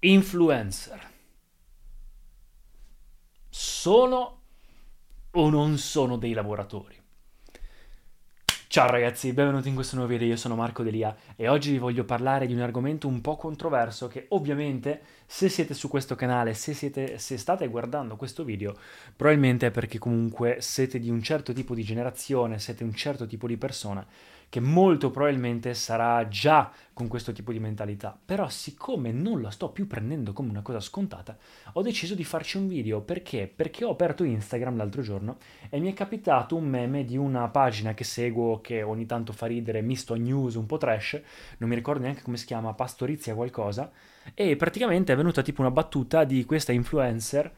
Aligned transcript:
influencer 0.00 1.10
sono 3.48 4.40
o 5.30 5.48
non 5.48 5.78
sono 5.78 6.16
dei 6.18 6.34
lavoratori? 6.34 7.02
Ciao 8.68 8.90
ragazzi, 8.90 9.32
benvenuti 9.32 9.68
in 9.68 9.74
questo 9.74 9.96
nuovo 9.96 10.10
video, 10.10 10.26
io 10.26 10.36
sono 10.36 10.54
Marco 10.54 10.82
Delia 10.82 11.16
e 11.34 11.48
oggi 11.48 11.70
vi 11.70 11.78
voglio 11.78 12.04
parlare 12.04 12.46
di 12.46 12.52
un 12.52 12.60
argomento 12.60 13.08
un 13.08 13.22
po' 13.22 13.36
controverso 13.36 14.06
che 14.06 14.26
ovviamente 14.30 15.00
se 15.24 15.48
siete 15.48 15.72
su 15.72 15.88
questo 15.88 16.14
canale, 16.14 16.52
se, 16.52 16.74
siete, 16.74 17.16
se 17.16 17.38
state 17.38 17.66
guardando 17.68 18.16
questo 18.16 18.44
video, 18.44 18.76
probabilmente 19.16 19.68
è 19.68 19.70
perché 19.70 19.98
comunque 19.98 20.58
siete 20.60 20.98
di 20.98 21.08
un 21.08 21.22
certo 21.22 21.54
tipo 21.54 21.74
di 21.74 21.84
generazione, 21.84 22.58
siete 22.58 22.84
un 22.84 22.92
certo 22.92 23.26
tipo 23.26 23.46
di 23.46 23.56
persona 23.56 24.06
che 24.48 24.60
molto 24.60 25.10
probabilmente 25.10 25.74
sarà 25.74 26.26
già 26.28 26.70
con 26.92 27.08
questo 27.08 27.32
tipo 27.32 27.52
di 27.52 27.58
mentalità. 27.58 28.18
Però 28.24 28.48
siccome 28.48 29.12
non 29.12 29.42
la 29.42 29.50
sto 29.50 29.70
più 29.70 29.86
prendendo 29.86 30.32
come 30.32 30.50
una 30.50 30.62
cosa 30.62 30.80
scontata, 30.80 31.36
ho 31.72 31.82
deciso 31.82 32.14
di 32.14 32.24
farci 32.24 32.56
un 32.56 32.68
video. 32.68 33.00
Perché? 33.00 33.52
Perché 33.54 33.84
ho 33.84 33.90
aperto 33.90 34.24
Instagram 34.24 34.76
l'altro 34.76 35.02
giorno 35.02 35.36
e 35.68 35.78
mi 35.78 35.90
è 35.90 35.94
capitato 35.94 36.56
un 36.56 36.66
meme 36.66 37.04
di 37.04 37.16
una 37.16 37.48
pagina 37.48 37.94
che 37.94 38.04
seguo 38.04 38.60
che 38.60 38.82
ogni 38.82 39.04
tanto 39.04 39.32
fa 39.32 39.46
ridere, 39.46 39.82
misto 39.82 40.14
a 40.14 40.16
news, 40.16 40.54
un 40.54 40.66
po' 40.66 40.78
trash, 40.78 41.20
non 41.58 41.68
mi 41.68 41.74
ricordo 41.74 42.02
neanche 42.02 42.22
come 42.22 42.36
si 42.36 42.46
chiama, 42.46 42.72
Pastorizia 42.72 43.34
qualcosa, 43.34 43.90
e 44.34 44.56
praticamente 44.56 45.12
è 45.12 45.16
venuta 45.16 45.42
tipo 45.42 45.60
una 45.60 45.70
battuta 45.70 46.24
di 46.24 46.44
questa 46.44 46.72
influencer 46.72 47.52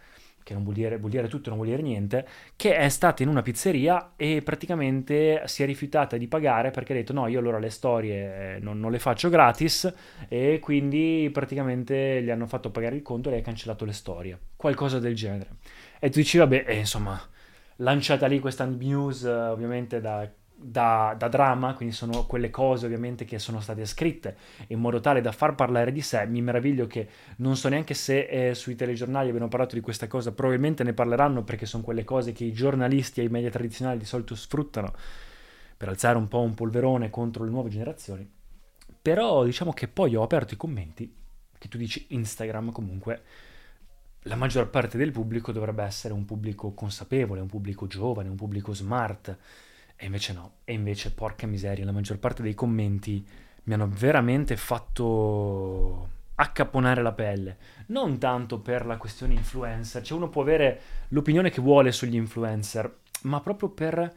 che 0.48 0.54
non 0.54 0.62
vuol 0.62 0.76
dire, 0.76 0.96
vuol 0.96 1.10
dire 1.10 1.28
tutto 1.28 1.50
non 1.50 1.58
vuol 1.58 1.70
dire 1.70 1.82
niente, 1.82 2.26
che 2.56 2.74
è 2.74 2.88
stata 2.88 3.22
in 3.22 3.28
una 3.28 3.42
pizzeria 3.42 4.12
e 4.16 4.40
praticamente 4.40 5.42
si 5.44 5.62
è 5.62 5.66
rifiutata 5.66 6.16
di 6.16 6.26
pagare 6.26 6.70
perché 6.70 6.94
ha 6.94 6.96
detto 6.96 7.12
no, 7.12 7.26
io 7.26 7.38
allora 7.38 7.58
le 7.58 7.68
storie 7.68 8.54
eh, 8.56 8.58
non, 8.58 8.80
non 8.80 8.90
le 8.90 8.98
faccio 8.98 9.28
gratis 9.28 9.92
e 10.26 10.58
quindi 10.58 11.28
praticamente 11.30 12.22
gli 12.22 12.30
hanno 12.30 12.46
fatto 12.46 12.70
pagare 12.70 12.96
il 12.96 13.02
conto 13.02 13.28
e 13.28 13.32
lei 13.32 13.40
ha 13.40 13.44
cancellato 13.44 13.84
le 13.84 13.92
storie, 13.92 14.38
qualcosa 14.56 14.98
del 14.98 15.14
genere. 15.14 15.56
E 15.98 16.08
tu 16.08 16.18
dici, 16.18 16.38
vabbè, 16.38 16.64
eh, 16.66 16.78
insomma, 16.78 17.20
lanciata 17.76 18.26
lì 18.26 18.38
questa 18.38 18.64
news 18.64 19.24
ovviamente 19.24 20.00
da 20.00 20.26
da, 20.60 21.14
da, 21.16 21.28
drama, 21.28 21.74
quindi 21.74 21.94
sono 21.94 22.26
quelle 22.26 22.50
cose 22.50 22.86
ovviamente 22.86 23.24
che 23.24 23.38
sono 23.38 23.60
state 23.60 23.86
scritte 23.86 24.36
in 24.68 24.80
modo 24.80 24.98
tale 24.98 25.20
da 25.20 25.30
far 25.30 25.54
parlare 25.54 25.92
di 25.92 26.00
sé. 26.00 26.26
Mi 26.26 26.42
meraviglio 26.42 26.86
che 26.86 27.08
non 27.36 27.56
so 27.56 27.68
neanche 27.68 27.94
se 27.94 28.26
eh, 28.26 28.54
sui 28.54 28.74
telegiornali 28.74 29.28
abbiano 29.28 29.48
parlato 29.48 29.76
di 29.76 29.80
questa 29.80 30.08
cosa, 30.08 30.32
probabilmente 30.32 30.82
ne 30.82 30.92
parleranno 30.92 31.44
perché 31.44 31.64
sono 31.64 31.84
quelle 31.84 32.02
cose 32.02 32.32
che 32.32 32.44
i 32.44 32.52
giornalisti 32.52 33.20
e 33.20 33.24
i 33.24 33.28
media 33.28 33.50
tradizionali 33.50 33.98
di 33.98 34.04
solito 34.04 34.34
sfruttano 34.34 34.92
per 35.76 35.88
alzare 35.88 36.18
un 36.18 36.26
po' 36.26 36.40
un 36.40 36.54
polverone 36.54 37.08
contro 37.08 37.44
le 37.44 37.50
nuove 37.50 37.70
generazioni. 37.70 38.28
Però 39.00 39.44
diciamo 39.44 39.72
che 39.72 39.86
poi 39.86 40.16
ho 40.16 40.22
aperto 40.22 40.54
i 40.54 40.56
commenti, 40.56 41.14
che 41.56 41.68
tu 41.68 41.78
dici 41.78 42.06
Instagram 42.08 42.72
comunque, 42.72 43.22
la 44.22 44.34
maggior 44.34 44.68
parte 44.68 44.98
del 44.98 45.12
pubblico 45.12 45.52
dovrebbe 45.52 45.84
essere 45.84 46.12
un 46.12 46.24
pubblico 46.24 46.72
consapevole, 46.72 47.40
un 47.40 47.46
pubblico 47.46 47.86
giovane, 47.86 48.28
un 48.28 48.34
pubblico 48.34 48.74
smart 48.74 49.36
e 50.00 50.06
invece 50.06 50.32
no, 50.32 50.52
e 50.64 50.74
invece 50.74 51.12
porca 51.12 51.48
miseria, 51.48 51.84
la 51.84 51.90
maggior 51.90 52.18
parte 52.18 52.40
dei 52.40 52.54
commenti 52.54 53.26
mi 53.64 53.74
hanno 53.74 53.88
veramente 53.88 54.56
fatto 54.56 56.08
accaponare 56.36 57.02
la 57.02 57.12
pelle. 57.12 57.56
Non 57.86 58.16
tanto 58.18 58.60
per 58.60 58.86
la 58.86 58.96
questione 58.96 59.34
influencer, 59.34 60.02
cioè 60.02 60.16
uno 60.16 60.28
può 60.28 60.42
avere 60.42 60.80
l'opinione 61.08 61.50
che 61.50 61.60
vuole 61.60 61.90
sugli 61.90 62.14
influencer, 62.14 62.98
ma 63.22 63.40
proprio 63.40 63.70
per 63.70 64.14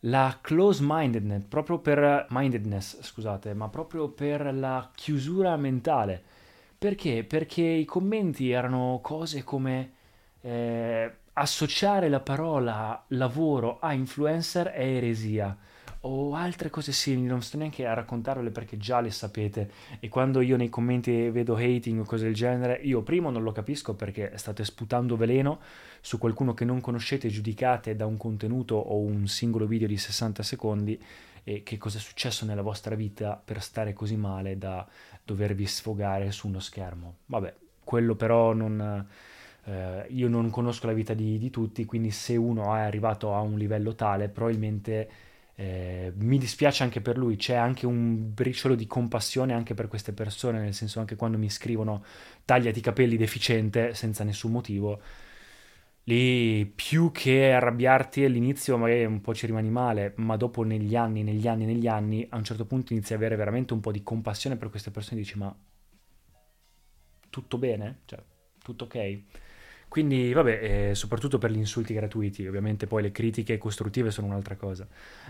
la 0.00 0.38
close 0.40 0.80
mindedness, 0.84 1.42
proprio 1.48 1.80
per 1.80 2.26
mindedness, 2.30 3.02
scusate, 3.02 3.52
ma 3.52 3.68
proprio 3.68 4.08
per 4.08 4.54
la 4.54 4.90
chiusura 4.94 5.56
mentale. 5.56 6.22
Perché? 6.78 7.24
Perché 7.24 7.62
i 7.62 7.84
commenti 7.84 8.50
erano 8.50 9.00
cose 9.02 9.42
come 9.42 9.92
eh, 10.40 11.12
associare 11.38 12.08
la 12.08 12.20
parola 12.20 13.04
lavoro 13.08 13.78
a 13.78 13.92
influencer 13.92 14.68
è 14.68 14.82
eresia 14.82 15.56
o 16.00 16.34
altre 16.34 16.70
cose 16.70 16.92
simili, 16.92 17.26
non 17.26 17.42
sto 17.42 17.58
neanche 17.58 17.86
a 17.86 17.92
raccontarvele 17.92 18.50
perché 18.50 18.78
già 18.78 19.00
le 19.00 19.10
sapete 19.10 19.70
e 19.98 20.08
quando 20.08 20.40
io 20.40 20.56
nei 20.56 20.70
commenti 20.70 21.28
vedo 21.30 21.56
hating 21.56 22.00
o 22.00 22.04
cose 22.04 22.24
del 22.24 22.34
genere, 22.34 22.80
io 22.82 23.02
primo 23.02 23.30
non 23.30 23.42
lo 23.42 23.52
capisco 23.52 23.94
perché 23.94 24.32
state 24.36 24.64
sputando 24.64 25.16
veleno 25.16 25.60
su 26.00 26.16
qualcuno 26.16 26.54
che 26.54 26.64
non 26.64 26.80
conoscete, 26.80 27.28
giudicate 27.28 27.96
da 27.96 28.06
un 28.06 28.16
contenuto 28.16 28.76
o 28.76 28.98
un 28.98 29.26
singolo 29.26 29.66
video 29.66 29.88
di 29.88 29.98
60 29.98 30.42
secondi 30.42 31.02
e 31.42 31.62
che 31.62 31.76
cosa 31.76 31.98
è 31.98 32.00
successo 32.00 32.46
nella 32.46 32.62
vostra 32.62 32.94
vita 32.94 33.40
per 33.42 33.60
stare 33.60 33.92
così 33.92 34.16
male 34.16 34.56
da 34.56 34.86
dovervi 35.22 35.66
sfogare 35.66 36.30
su 36.30 36.46
uno 36.46 36.60
schermo. 36.60 37.16
Vabbè, 37.26 37.54
quello 37.84 38.14
però 38.14 38.54
non 38.54 39.06
eh, 39.66 40.06
io 40.10 40.28
non 40.28 40.48
conosco 40.50 40.86
la 40.86 40.92
vita 40.92 41.12
di, 41.12 41.38
di, 41.38 41.50
tutti, 41.50 41.84
quindi 41.84 42.10
se 42.12 42.36
uno 42.36 42.74
è 42.76 42.80
arrivato 42.80 43.34
a 43.34 43.40
un 43.40 43.58
livello 43.58 43.94
tale, 43.96 44.28
probabilmente 44.28 45.10
eh, 45.56 46.12
mi 46.16 46.38
dispiace 46.38 46.84
anche 46.84 47.00
per 47.00 47.16
lui, 47.18 47.36
c'è 47.36 47.54
anche 47.54 47.84
un 47.84 48.32
briciolo 48.32 48.76
di 48.76 48.86
compassione 48.86 49.54
anche 49.54 49.74
per 49.74 49.88
queste 49.88 50.12
persone, 50.12 50.60
nel 50.60 50.74
senso 50.74 51.00
anche 51.00 51.16
quando 51.16 51.36
mi 51.36 51.50
scrivono 51.50 52.04
tagliati 52.44 52.78
i 52.78 52.82
capelli 52.82 53.16
deficiente 53.16 53.92
senza 53.94 54.22
nessun 54.22 54.52
motivo, 54.52 55.00
lì 56.04 56.64
più 56.66 57.10
che 57.10 57.52
arrabbiarti 57.52 58.24
all'inizio 58.24 58.76
magari 58.78 59.04
un 59.04 59.20
po' 59.20 59.34
ci 59.34 59.46
rimani 59.46 59.70
male, 59.70 60.12
ma 60.18 60.36
dopo 60.36 60.62
negli 60.62 60.94
anni, 60.94 61.24
negli 61.24 61.48
anni, 61.48 61.64
negli 61.64 61.88
anni, 61.88 62.24
a 62.30 62.36
un 62.36 62.44
certo 62.44 62.66
punto 62.66 62.92
inizi 62.92 63.14
a 63.14 63.16
avere 63.16 63.34
veramente 63.34 63.72
un 63.72 63.80
po' 63.80 63.90
di 63.90 64.02
compassione 64.04 64.56
per 64.56 64.70
queste 64.70 64.92
persone 64.92 65.20
e 65.20 65.22
dici 65.24 65.36
ma 65.38 65.52
tutto 67.30 67.58
bene? 67.58 68.00
Cioè, 68.04 68.22
tutto 68.62 68.84
ok? 68.84 69.22
Quindi, 69.96 70.30
vabbè, 70.30 70.90
eh, 70.90 70.94
soprattutto 70.94 71.38
per 71.38 71.50
gli 71.50 71.56
insulti 71.56 71.94
gratuiti, 71.94 72.46
ovviamente 72.46 72.86
poi 72.86 73.00
le 73.00 73.12
critiche 73.12 73.56
costruttive 73.56 74.10
sono 74.10 74.26
un'altra 74.26 74.54
cosa. 74.54 74.86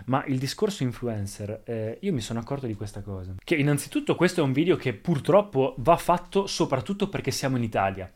Ma 0.07 0.25
il 0.25 0.41
discorso 0.41 0.83
influencer, 0.83 1.61
eh, 1.63 1.99
io 2.01 2.13
mi 2.13 2.21
sono 2.21 2.41
accorto 2.41 2.67
di 2.67 2.75
questa 2.75 3.01
cosa. 3.01 3.37
Che 3.45 3.55
innanzitutto 3.55 4.17
questo 4.17 4.41
è 4.41 4.43
un 4.43 4.51
video 4.51 4.75
che 4.75 4.93
purtroppo 4.93 5.77
va 5.79 5.97
fatto 5.97 6.49
soprattutto 6.49 7.09
perché 7.09 7.31
siamo 7.31 7.57
in 7.57 7.63
Italia. 7.63 8.11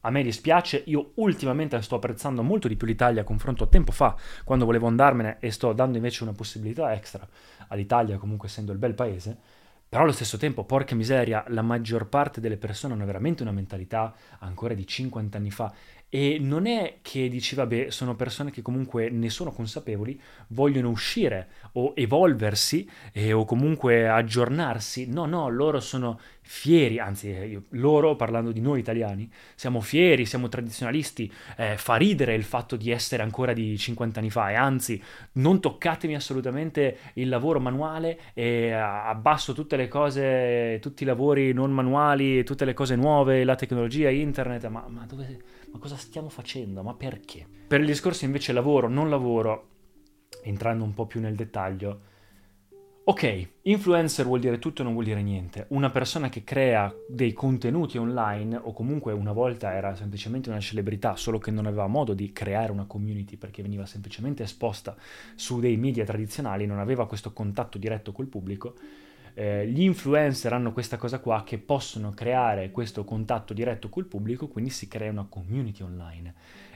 A 0.00 0.10
me 0.10 0.24
dispiace, 0.24 0.82
io 0.86 1.12
ultimamente 1.14 1.80
sto 1.82 1.94
apprezzando 1.94 2.42
molto 2.42 2.66
di 2.66 2.74
più 2.74 2.88
l'Italia 2.88 3.20
a 3.20 3.24
confronto 3.24 3.62
a 3.62 3.68
tempo 3.68 3.92
fa, 3.92 4.16
quando 4.42 4.64
volevo 4.64 4.88
andarmene 4.88 5.36
e 5.38 5.52
sto 5.52 5.72
dando 5.72 5.98
invece 5.98 6.24
una 6.24 6.32
possibilità 6.32 6.92
extra 6.92 7.24
all'Italia, 7.68 8.18
comunque 8.18 8.48
essendo 8.48 8.72
il 8.72 8.78
bel 8.78 8.94
paese. 8.94 9.60
Però 9.92 10.04
allo 10.04 10.12
stesso 10.12 10.38
tempo, 10.38 10.64
porca 10.64 10.94
miseria, 10.94 11.44
la 11.48 11.60
maggior 11.60 12.08
parte 12.08 12.40
delle 12.40 12.56
persone 12.56 12.94
hanno 12.94 13.04
veramente 13.04 13.42
una 13.42 13.52
mentalità 13.52 14.14
ancora 14.38 14.72
di 14.72 14.86
50 14.86 15.36
anni 15.36 15.50
fa 15.50 15.70
e 16.14 16.36
non 16.38 16.66
è 16.66 16.98
che 17.00 17.30
dici, 17.30 17.54
vabbè, 17.54 17.88
sono 17.88 18.14
persone 18.14 18.50
che 18.50 18.60
comunque 18.60 19.08
ne 19.08 19.30
sono 19.30 19.50
consapevoli, 19.50 20.20
vogliono 20.48 20.90
uscire 20.90 21.48
o 21.72 21.94
evolversi 21.96 22.86
eh, 23.14 23.32
o 23.32 23.46
comunque 23.46 24.06
aggiornarsi. 24.06 25.06
No, 25.08 25.24
no, 25.24 25.48
loro 25.48 25.80
sono 25.80 26.20
fieri, 26.42 26.98
anzi, 26.98 27.34
eh, 27.34 27.46
io, 27.46 27.62
loro, 27.70 28.14
parlando 28.14 28.52
di 28.52 28.60
noi 28.60 28.80
italiani, 28.80 29.26
siamo 29.54 29.80
fieri, 29.80 30.26
siamo 30.26 30.48
tradizionalisti. 30.48 31.32
Eh, 31.56 31.78
fa 31.78 31.96
ridere 31.96 32.34
il 32.34 32.44
fatto 32.44 32.76
di 32.76 32.90
essere 32.90 33.22
ancora 33.22 33.54
di 33.54 33.78
50 33.78 34.20
anni 34.20 34.28
fa 34.28 34.50
e 34.50 34.54
anzi, 34.54 35.02
non 35.36 35.62
toccatemi 35.62 36.14
assolutamente 36.14 36.98
il 37.14 37.30
lavoro 37.30 37.58
manuale 37.58 38.20
e 38.34 38.70
abbasso 38.70 39.54
tutte 39.54 39.76
le 39.76 39.88
cose, 39.88 40.78
tutti 40.82 41.04
i 41.04 41.06
lavori 41.06 41.54
non 41.54 41.70
manuali, 41.70 42.44
tutte 42.44 42.66
le 42.66 42.74
cose 42.74 42.96
nuove, 42.96 43.44
la 43.44 43.54
tecnologia, 43.54 44.10
internet, 44.10 44.66
ma, 44.66 44.84
ma 44.88 45.06
dove 45.06 45.60
ma 45.72 45.78
cosa 45.78 45.96
stiamo 45.96 46.28
facendo? 46.28 46.82
Ma 46.82 46.94
perché? 46.94 47.46
Per 47.66 47.80
il 47.80 47.86
discorso 47.86 48.24
invece 48.24 48.52
lavoro, 48.52 48.88
non 48.88 49.10
lavoro, 49.10 49.68
entrando 50.42 50.84
un 50.84 50.94
po' 50.94 51.06
più 51.06 51.20
nel 51.20 51.34
dettaglio, 51.34 52.00
ok, 53.04 53.48
influencer 53.62 54.26
vuol 54.26 54.40
dire 54.40 54.58
tutto 54.58 54.82
e 54.82 54.84
non 54.84 54.92
vuol 54.92 55.06
dire 55.06 55.22
niente. 55.22 55.66
Una 55.70 55.90
persona 55.90 56.28
che 56.28 56.44
crea 56.44 56.94
dei 57.08 57.32
contenuti 57.32 57.96
online, 57.96 58.56
o 58.56 58.72
comunque 58.72 59.12
una 59.12 59.32
volta 59.32 59.72
era 59.72 59.94
semplicemente 59.96 60.50
una 60.50 60.60
celebrità, 60.60 61.16
solo 61.16 61.38
che 61.38 61.50
non 61.50 61.66
aveva 61.66 61.86
modo 61.86 62.14
di 62.14 62.32
creare 62.32 62.70
una 62.70 62.84
community 62.84 63.36
perché 63.36 63.62
veniva 63.62 63.86
semplicemente 63.86 64.42
esposta 64.42 64.94
su 65.34 65.58
dei 65.58 65.76
media 65.76 66.04
tradizionali, 66.04 66.66
non 66.66 66.78
aveva 66.78 67.06
questo 67.06 67.32
contatto 67.32 67.78
diretto 67.78 68.12
col 68.12 68.26
pubblico, 68.26 68.74
eh, 69.34 69.66
gli 69.66 69.82
influencer 69.82 70.52
hanno 70.52 70.72
questa 70.72 70.96
cosa 70.96 71.18
qua 71.18 71.42
che 71.44 71.58
possono 71.58 72.10
creare 72.10 72.70
questo 72.70 73.04
contatto 73.04 73.54
diretto 73.54 73.88
col 73.88 74.06
pubblico, 74.06 74.48
quindi 74.48 74.70
si 74.70 74.88
crea 74.88 75.10
una 75.10 75.26
community 75.28 75.82
online. 75.82 76.34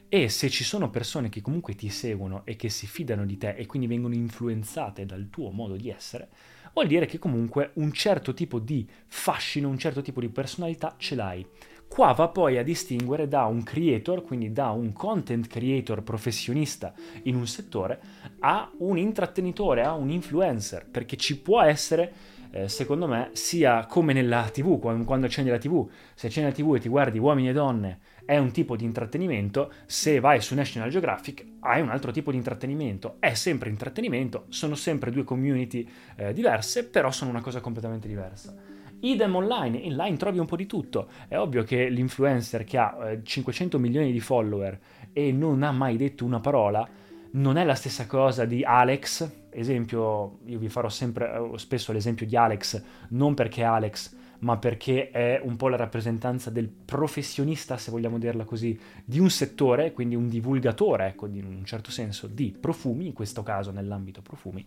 E 0.09 0.29
se 0.29 0.49
ci 0.49 0.63
sono 0.63 0.89
persone 0.89 1.29
che 1.29 1.41
comunque 1.41 1.75
ti 1.75 1.89
seguono 1.89 2.43
e 2.45 2.55
che 2.57 2.69
si 2.69 2.87
fidano 2.87 3.27
di 3.27 3.37
te 3.39 3.55
e 3.57 3.67
quindi 3.67 3.89
vengono 3.89 4.15
influenzate 4.15 5.05
dal 5.05 5.29
tuo 5.31 5.51
modo 5.51 5.75
di 5.75 5.91
essere, 5.91 6.29
vuol 6.73 6.87
dire 6.87 7.07
che 7.07 7.19
comunque 7.19 7.71
un 7.75 7.93
certo 7.93 8.33
tipo 8.33 8.61
di 8.61 8.89
fascino, 9.07 9.69
un 9.69 9.79
certo 9.79 10.03
tipo 10.03 10.21
di 10.21 10.29
personalità 10.29 10.95
ce 10.97 11.15
l'hai. 11.17 11.47
Qua 11.89 12.13
va 12.13 12.29
poi 12.29 12.59
a 12.59 12.63
distinguere 12.63 13.29
da 13.29 13.45
un 13.45 13.63
creator, 13.63 14.23
quindi 14.23 14.53
da 14.53 14.71
un 14.71 14.93
content 14.93 15.47
creator 15.47 16.03
professionista 16.03 16.93
in 17.25 17.37
un 17.37 17.47
settore, 17.47 18.01
a 18.41 18.71
un 18.79 18.99
intrattenitore, 18.99 19.83
a 19.83 19.95
un 19.95 20.11
influencer, 20.11 20.87
perché 20.89 21.17
ci 21.17 21.39
può 21.39 21.63
essere 21.63 22.13
eh, 22.51 22.69
secondo 22.69 23.07
me, 23.07 23.31
sia 23.33 23.87
come 23.87 24.13
nella 24.13 24.49
TV, 24.51 24.79
quando 24.79 25.27
accendi 25.27 25.51
la 25.51 25.59
TV, 25.59 25.89
se 26.15 26.27
accendi 26.27 26.51
la 26.51 26.55
TV 26.55 26.75
e 26.75 26.81
ti 26.81 26.89
guardi 26.89 27.19
uomini 27.19 27.49
e 27.49 27.53
donne, 27.53 27.99
è 28.25 28.37
un 28.39 28.51
tipo 28.51 28.77
di 28.77 28.85
intrattenimento, 28.85 29.73
se 29.87 30.21
vai 30.21 30.41
su 30.41 30.55
National 30.55 30.91
Geographic 30.91 31.45
hai 31.61 31.81
un 31.81 31.91
altro 31.91 32.11
tipo 32.11 32.31
di 32.31 32.37
intrattenimento, 32.37 33.17
è 33.21 33.35
sempre 33.35 33.71
intrattenimento, 33.71 34.47
sono 34.49 34.75
sempre 34.75 35.11
due 35.11 35.25
community 35.25 35.89
eh, 36.17 36.33
diverse, 36.33 36.85
però 36.87 37.11
sono 37.11 37.31
una 37.31 37.41
cosa 37.41 37.61
completamente 37.61 38.09
diversa. 38.09 38.55
Idem 39.01 39.37
online, 39.37 39.83
online 39.85 40.17
trovi 40.17 40.39
un 40.39 40.47
po' 40.47 40.57
di 40.57 40.67
tutto. 40.67 41.09
È 41.29 41.37
ovvio 41.37 41.63
che 41.65 41.89
l'influencer 41.89 42.65
che 42.65 42.79
ha 42.79 43.11
eh, 43.11 43.21
500 43.23 43.79
milioni 43.79 44.11
di 44.11 44.21
follower 44.21 44.79
e 45.13 45.33
non 45.33 45.63
ha 45.63 45.71
mai 45.71 45.97
detto 45.97 46.25
una 46.25 46.41
parola, 46.41 46.89
non 47.33 47.59
è 47.59 47.65
la 47.65 47.75
stessa 47.75 48.07
cosa 48.07 48.45
di 48.45 48.65
Alex, 48.65 49.46
esempio, 49.61 50.39
io 50.45 50.59
vi 50.59 50.69
farò 50.69 50.89
sempre 50.89 51.33
eh, 51.33 51.59
spesso 51.59 51.93
l'esempio 51.93 52.27
di 52.27 52.37
Alex, 52.37 52.83
non 53.09 53.35
perché 53.35 53.63
Alex, 53.63 54.15
ma 54.41 54.59
perché 54.59 55.11
è 55.11 55.41
un 55.43 55.57
po' 55.57 55.69
la 55.69 55.77
rappresentanza 55.77 56.51
del 56.51 56.69
professionista, 56.69 57.77
se 57.77 57.91
vogliamo 57.91 58.19
dirla 58.19 58.45
così, 58.45 58.79
di 59.05 59.19
un 59.19 59.31
settore, 59.31 59.93
quindi 59.93 60.15
un 60.15 60.29
divulgatore, 60.29 61.07
ecco, 61.07 61.27
in 61.27 61.45
un 61.45 61.65
certo 61.65 61.91
senso, 61.91 62.27
di 62.27 62.55
profumi, 62.59 63.07
in 63.07 63.13
questo 63.13 63.43
caso 63.43 63.71
nell'ambito 63.71 64.21
profumi. 64.21 64.65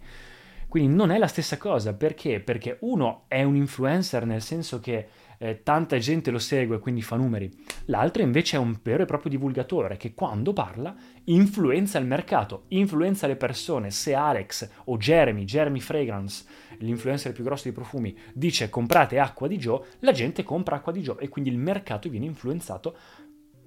Quindi 0.70 0.94
non 0.94 1.10
è 1.10 1.18
la 1.18 1.26
stessa 1.26 1.58
cosa, 1.58 1.96
perché? 1.96 2.40
Perché 2.40 2.78
uno 2.82 3.24
è 3.28 3.42
un 3.42 3.56
influencer 3.56 4.28
nel 4.28 4.44
senso 4.44 4.80
che 4.80 5.08
eh, 5.40 5.64
tanta 5.64 5.98
gente 5.98 6.30
lo 6.30 6.38
segue, 6.38 6.78
quindi 6.78 7.02
fa 7.02 7.16
numeri. 7.16 7.50
L'altro 7.86 8.22
invece 8.22 8.58
è 8.58 8.60
un 8.60 8.78
vero 8.84 9.02
e 9.02 9.06
proprio 9.08 9.32
divulgatore 9.32 9.98
che 9.98 10.14
quando 10.14 10.54
parla 10.54 10.96
influenza 11.26 11.98
il 11.98 12.06
mercato, 12.06 12.66
influenza 12.68 13.26
le 13.26 13.36
persone. 13.36 13.90
Se 13.90 14.14
Alex 14.14 14.70
o 14.86 14.98
Jeremy, 14.98 15.44
Jeremy 15.44 15.80
Fragrance, 15.80 16.46
l'influencer 16.78 17.32
più 17.32 17.44
grosso 17.44 17.64
dei 17.64 17.72
profumi, 17.72 18.16
dice 18.34 18.70
comprate 18.70 19.18
acqua 19.18 19.48
di 19.48 19.58
Joe, 19.58 19.82
la 20.00 20.12
gente 20.12 20.44
compra 20.44 20.76
acqua 20.76 20.92
di 20.92 21.02
Joe 21.02 21.18
e 21.20 21.30
quindi 21.30 21.50
il 21.50 21.58
mercato 21.58 22.10
viene 22.10 22.26
influenzato 22.26 22.96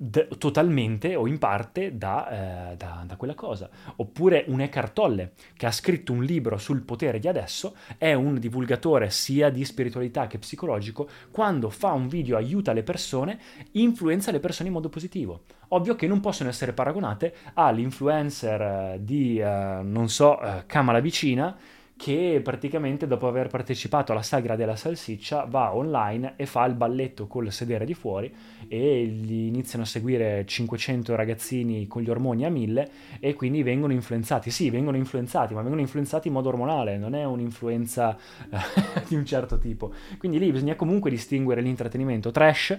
d- 0.03 0.37
totalmente 0.37 1.15
o 1.15 1.29
in 1.29 1.39
parte 1.39 1.97
da, 1.97 2.71
eh, 2.73 2.77
da, 2.77 3.05
da, 3.07 3.17
quella 3.17 3.35
cosa. 3.35 3.71
Oppure 3.97 4.45
un 4.49 4.61
Eckhart 4.61 4.93
Tolle 4.93 5.33
che 5.57 5.67
ha 5.67 5.71
scritto 5.71 6.13
un 6.13 6.25
libro 6.25 6.59
sul 6.59 6.83
potere 6.83 7.21
di 7.21 7.29
adesso, 7.29 7.77
è 7.99 8.13
un 8.13 8.39
divulgatore 8.39 9.11
sia 9.11 9.49
di 9.49 9.65
spiritualità 9.65 10.27
che 10.27 10.39
psicologico, 10.39 11.09
quando 11.31 11.71
fa 11.71 11.93
un 11.93 12.09
video 12.09 12.37
aiuta 12.37 12.73
le 12.73 12.83
persone, 12.83 13.39
influenza 13.73 14.33
le 14.33 14.41
persone 14.41 14.69
in 14.69 14.75
modo 14.75 14.89
positivo. 14.89 15.43
Ovvio 15.69 15.95
che 15.95 16.09
non 16.09 16.21
possono 16.21 16.49
essere 16.49 16.73
paragonate 16.73 17.35
all'influencer 17.55 18.61
eh, 18.61 18.99
di, 19.03 19.39
eh, 19.39 19.81
non 19.83 20.09
so, 20.09 20.41
eh, 20.41 20.65
Kamala 20.67 21.01
Vicina, 21.01 21.57
che 21.97 22.41
praticamente 22.43 23.07
dopo 23.07 23.29
aver 23.29 23.49
partecipato 23.49 24.13
alla 24.13 24.23
sagra 24.23 24.57
della 24.57 24.77
salsiccia 24.77 25.45
va 25.45 25.75
online 25.75 26.35
e 26.37 26.47
fa 26.47 26.65
il 26.65 26.75
balletto 26.75 27.27
col 27.27 27.53
sedere 27.53 27.85
di 27.85 27.95
fuori 27.95 28.33
e 28.67 29.05
gli 29.05 29.47
iniziano 29.47 29.85
a 29.85 29.87
seguire 29.87 30.45
500 30.45 31.15
ragazzini 31.15 31.87
con 31.87 32.03
gli 32.03 32.11
ormoni 32.11 32.45
a 32.45 32.51
mille 32.51 32.91
e 33.21 33.35
quindi 33.35 33.63
vengono 33.63 33.93
influenzati. 33.93 34.51
Sì, 34.51 34.71
vengono 34.71 34.97
influenzati, 34.97 35.55
ma 35.55 35.61
vengono 35.61 35.81
influenzati 35.81 36.29
in 36.29 36.35
modo 36.35 36.49
ormonale, 36.49 36.99
non 36.99 37.15
è 37.15 37.25
un'influenza 37.25 38.17
di 39.07 39.15
un 39.15 39.25
certo 39.25 39.59
tipo. 39.59 39.93
Quindi 40.19 40.39
lì 40.39 40.51
bisogna 40.51 40.75
comunque 40.75 41.11
distinguere 41.11 41.61
l'intrattenimento 41.61 42.31
trash 42.31 42.79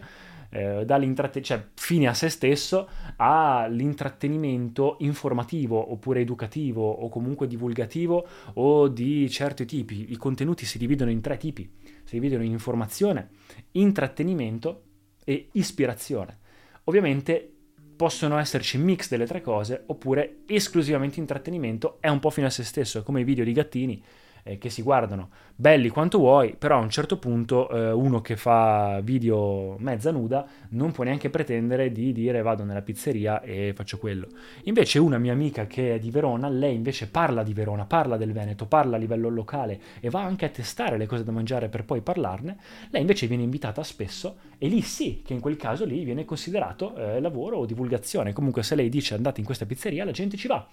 eh, 0.54 1.42
cioè 1.42 1.68
fine 1.74 2.08
a 2.08 2.14
se 2.14 2.30
stesso, 2.30 2.88
all'intrattenimento 3.16 4.98
informativo 5.00 5.92
oppure 5.92 6.22
educativo 6.22 6.88
o 6.88 7.10
comunque 7.10 7.48
divulgativo 7.48 8.28
o 8.54 8.88
di 8.88 9.30
certi 9.32 9.66
tipi. 9.66 10.12
I 10.12 10.18
contenuti 10.18 10.66
si 10.66 10.78
dividono 10.78 11.10
in 11.10 11.22
tre 11.22 11.38
tipi, 11.38 11.68
si 12.04 12.20
dividono 12.20 12.44
in 12.44 12.52
informazione, 12.52 13.30
intrattenimento 13.72 14.84
e 15.26 15.50
ispirazione. 15.54 16.40
Ovviamente 16.84 17.50
possono 17.96 18.38
esserci 18.38 18.78
mix 18.78 19.10
delle 19.10 19.26
tre 19.26 19.42
cose 19.42 19.84
oppure 19.88 20.42
esclusivamente 20.46 21.20
intrattenimento, 21.20 21.98
è 22.00 22.10
un 22.10 22.20
po' 22.20 22.30
fine 22.30 22.48
a 22.48 22.52
se 22.52 22.64
stesso, 22.64 23.00
è 23.00 23.04
come 23.04 23.22
i 23.22 23.24
video 23.24 23.44
di 23.44 23.54
gattini 23.54 24.04
eh, 24.44 24.58
che 24.58 24.70
si 24.70 24.82
guardano 24.82 25.30
belli 25.56 25.90
quanto 25.90 26.18
vuoi, 26.18 26.56
però 26.58 26.78
a 26.78 26.82
un 26.82 26.90
certo 26.90 27.18
punto 27.18 27.70
eh, 27.70 27.92
uno 27.92 28.22
che 28.22 28.36
fa 28.36 29.00
video 29.04 29.76
mezza 29.80 30.12
nuda 30.12 30.46
non 30.70 30.92
può 30.92 31.04
neanche 31.04 31.30
pretendere 31.30 31.92
di 31.92 32.12
dire 32.12 32.42
vado 32.42 32.64
nella 32.64 32.82
pizzeria 32.82 33.42
e 33.42 33.74
faccio 33.76 33.98
quello. 33.98 34.28
Invece 34.64 35.00
una 35.00 35.18
mia 35.18 35.32
amica 35.32 35.68
che 35.68 35.96
è 35.96 36.00
di 36.00 36.10
Verona, 36.10 36.50
lei 36.50 36.76
invece 36.76 37.08
parla 37.08 37.44
di 37.44 37.54
Verona, 37.54 37.86
parla 37.86 38.18
del 38.18 38.34
Veneto, 38.34 38.66
parla 38.66 38.96
a 38.96 39.00
livello 39.00 39.30
locale 39.30 39.80
e 40.00 40.10
va 40.10 40.22
anche 40.22 40.46
a 40.46 40.50
testare 40.50 40.98
le 40.98 41.06
cose 41.06 41.24
da 41.24 41.32
mangiare 41.32 41.70
per 41.70 41.86
poi 41.86 42.02
parlarne, 42.02 42.58
lei 42.90 43.02
invece 43.02 43.28
viene 43.28 43.44
invitata 43.44 43.84
spesso 43.84 44.38
e 44.58 44.68
lì 44.68 44.82
sì 44.82 45.22
che 45.24 45.34
in 45.34 45.40
quel 45.40 45.56
caso 45.56 45.86
lì 45.86 46.04
viene 46.04 46.26
considerato 46.26 46.96
eh, 46.96 47.20
lavoro 47.20 47.58
o 47.58 47.66
divulgazione. 47.66 48.34
Comunque 48.34 48.64
se 48.64 48.76
lei 48.76 48.90
dice 48.90 49.14
andate 49.14 49.40
in 49.40 49.46
questa 49.46 49.66
pizzeria 49.66 50.04
la 50.04 50.12
gente 50.12 50.36
ci 50.36 50.48
va. 50.48 50.68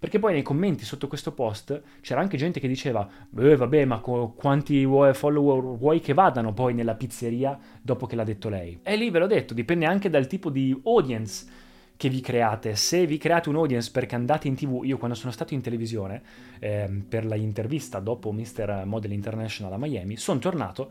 Perché 0.00 0.18
poi 0.18 0.32
nei 0.32 0.40
commenti 0.40 0.86
sotto 0.86 1.08
questo 1.08 1.32
post 1.32 1.82
c'era 2.00 2.22
anche 2.22 2.38
gente 2.38 2.58
che 2.58 2.66
diceva, 2.66 3.06
eh, 3.36 3.54
vabbè, 3.54 3.84
ma 3.84 4.00
co- 4.00 4.32
quanti 4.34 4.82
follower 4.82 5.76
vuoi 5.76 6.00
che 6.00 6.14
vadano 6.14 6.54
poi 6.54 6.72
nella 6.72 6.94
pizzeria 6.94 7.58
dopo 7.82 8.06
che 8.06 8.16
l'ha 8.16 8.24
detto 8.24 8.48
lei? 8.48 8.80
E 8.82 8.96
lì 8.96 9.10
ve 9.10 9.18
l'ho 9.18 9.26
detto, 9.26 9.52
dipende 9.52 9.84
anche 9.84 10.08
dal 10.08 10.26
tipo 10.26 10.48
di 10.48 10.74
audience 10.84 11.44
che 12.00 12.08
vi 12.08 12.22
create. 12.22 12.76
Se 12.76 13.04
vi 13.04 13.18
create 13.18 13.50
un 13.50 13.56
audience 13.56 13.90
perché 13.90 14.14
andate 14.14 14.48
in 14.48 14.54
tv, 14.54 14.80
io 14.84 14.96
quando 14.96 15.14
sono 15.14 15.30
stato 15.30 15.52
in 15.52 15.60
televisione 15.60 16.22
eh, 16.58 16.88
per 17.06 17.24
intervista 17.34 18.00
dopo 18.00 18.32
Mr. 18.32 18.84
Model 18.86 19.12
International 19.12 19.74
a 19.74 19.76
Miami, 19.76 20.16
sono 20.16 20.38
tornato, 20.38 20.90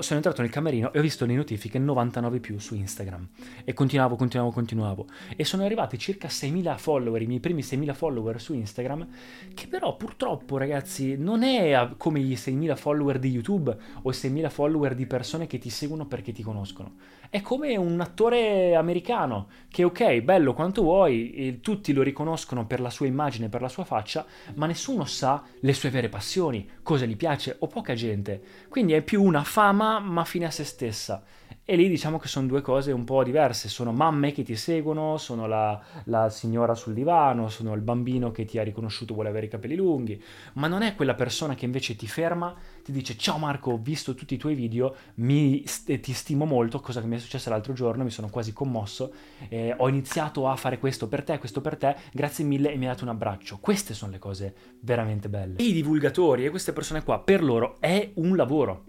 sono 0.00 0.18
entrato 0.18 0.42
nel 0.42 0.50
camerino 0.50 0.92
e 0.92 0.98
ho 0.98 1.02
visto 1.02 1.24
le 1.24 1.34
notifiche 1.34 1.78
99 1.78 2.40
più 2.40 2.58
su 2.58 2.74
Instagram 2.74 3.26
e 3.64 3.72
continuavo, 3.72 4.16
continuavo, 4.16 4.52
continuavo 4.52 5.06
e 5.34 5.44
sono 5.44 5.64
arrivati 5.64 5.98
circa 5.98 6.28
6.000 6.28 6.76
follower, 6.76 7.22
i 7.22 7.26
miei 7.26 7.40
primi 7.40 7.62
6.000 7.62 7.94
follower 7.94 8.40
su 8.40 8.52
Instagram, 8.52 9.08
che 9.54 9.66
però 9.66 9.96
purtroppo 9.96 10.58
ragazzi 10.58 11.16
non 11.16 11.42
è 11.42 11.88
come 11.96 12.20
i 12.20 12.34
6.000 12.34 12.76
follower 12.76 13.18
di 13.18 13.30
YouTube 13.30 13.74
o 14.02 14.10
i 14.10 14.14
6.000 14.14 14.50
follower 14.50 14.94
di 14.94 15.06
persone 15.06 15.46
che 15.46 15.58
ti 15.58 15.70
seguono 15.70 16.06
perché 16.06 16.32
ti 16.32 16.42
conoscono. 16.42 16.96
È 17.28 17.40
come 17.42 17.76
un 17.76 18.00
attore 18.00 18.74
americano 18.74 19.48
che 19.68 19.84
ok, 19.84 20.20
bello 20.20 20.49
quanto 20.54 20.82
vuoi, 20.82 21.58
tutti 21.60 21.92
lo 21.92 22.02
riconoscono 22.02 22.66
per 22.66 22.80
la 22.80 22.90
sua 22.90 23.06
immagine, 23.06 23.48
per 23.48 23.60
la 23.60 23.68
sua 23.68 23.84
faccia, 23.84 24.24
ma 24.54 24.66
nessuno 24.66 25.04
sa 25.04 25.42
le 25.60 25.72
sue 25.72 25.90
vere 25.90 26.08
passioni, 26.08 26.68
cosa 26.82 27.04
gli 27.04 27.16
piace 27.16 27.56
o 27.58 27.66
poca 27.66 27.94
gente. 27.94 28.42
Quindi 28.68 28.92
è 28.92 29.02
più 29.02 29.22
una 29.22 29.44
fama 29.44 29.98
ma 29.98 30.24
fine 30.24 30.46
a 30.46 30.50
se 30.50 30.64
stessa. 30.64 31.22
E 31.70 31.76
lì 31.76 31.88
diciamo 31.88 32.18
che 32.18 32.26
sono 32.26 32.48
due 32.48 32.62
cose 32.62 32.90
un 32.90 33.04
po' 33.04 33.22
diverse, 33.22 33.68
sono 33.68 33.92
mamme 33.92 34.32
che 34.32 34.42
ti 34.42 34.56
seguono, 34.56 35.18
sono 35.18 35.46
la, 35.46 35.80
la, 36.06 36.28
signora 36.28 36.74
sul 36.74 36.94
divano, 36.94 37.48
sono 37.48 37.74
il 37.74 37.80
bambino 37.80 38.32
che 38.32 38.44
ti 38.44 38.58
ha 38.58 38.64
riconosciuto 38.64 39.14
vuole 39.14 39.28
avere 39.28 39.46
i 39.46 39.48
capelli 39.48 39.76
lunghi, 39.76 40.20
ma 40.54 40.66
non 40.66 40.82
è 40.82 40.96
quella 40.96 41.14
persona 41.14 41.54
che 41.54 41.66
invece 41.66 41.94
ti 41.94 42.08
ferma, 42.08 42.56
ti 42.82 42.90
dice 42.90 43.16
ciao 43.16 43.38
Marco, 43.38 43.70
ho 43.70 43.78
visto 43.80 44.16
tutti 44.16 44.34
i 44.34 44.36
tuoi 44.36 44.56
video, 44.56 44.96
mi, 45.18 45.62
ti 45.62 46.12
stimo 46.12 46.44
molto, 46.44 46.80
cosa 46.80 47.00
che 47.00 47.06
mi 47.06 47.14
è 47.14 47.18
successa 47.20 47.50
l'altro 47.50 47.72
giorno, 47.72 48.02
mi 48.02 48.10
sono 48.10 48.30
quasi 48.30 48.52
commosso, 48.52 49.12
eh, 49.48 49.72
ho 49.76 49.88
iniziato 49.88 50.48
a 50.48 50.56
fare 50.56 50.80
questo 50.80 51.06
per 51.06 51.22
te, 51.22 51.38
questo 51.38 51.60
per 51.60 51.76
te, 51.76 51.94
grazie 52.12 52.42
mille 52.44 52.72
e 52.72 52.76
mi 52.78 52.86
ha 52.86 52.88
dato 52.88 53.04
un 53.04 53.10
abbraccio. 53.10 53.58
Queste 53.60 53.94
sono 53.94 54.10
le 54.10 54.18
cose 54.18 54.54
veramente 54.80 55.28
belle. 55.28 55.58
E 55.58 55.66
i 55.66 55.72
divulgatori 55.72 56.44
e 56.44 56.50
queste 56.50 56.72
persone 56.72 57.04
qua, 57.04 57.20
per 57.20 57.44
loro 57.44 57.76
è 57.78 58.10
un 58.14 58.34
lavoro 58.34 58.86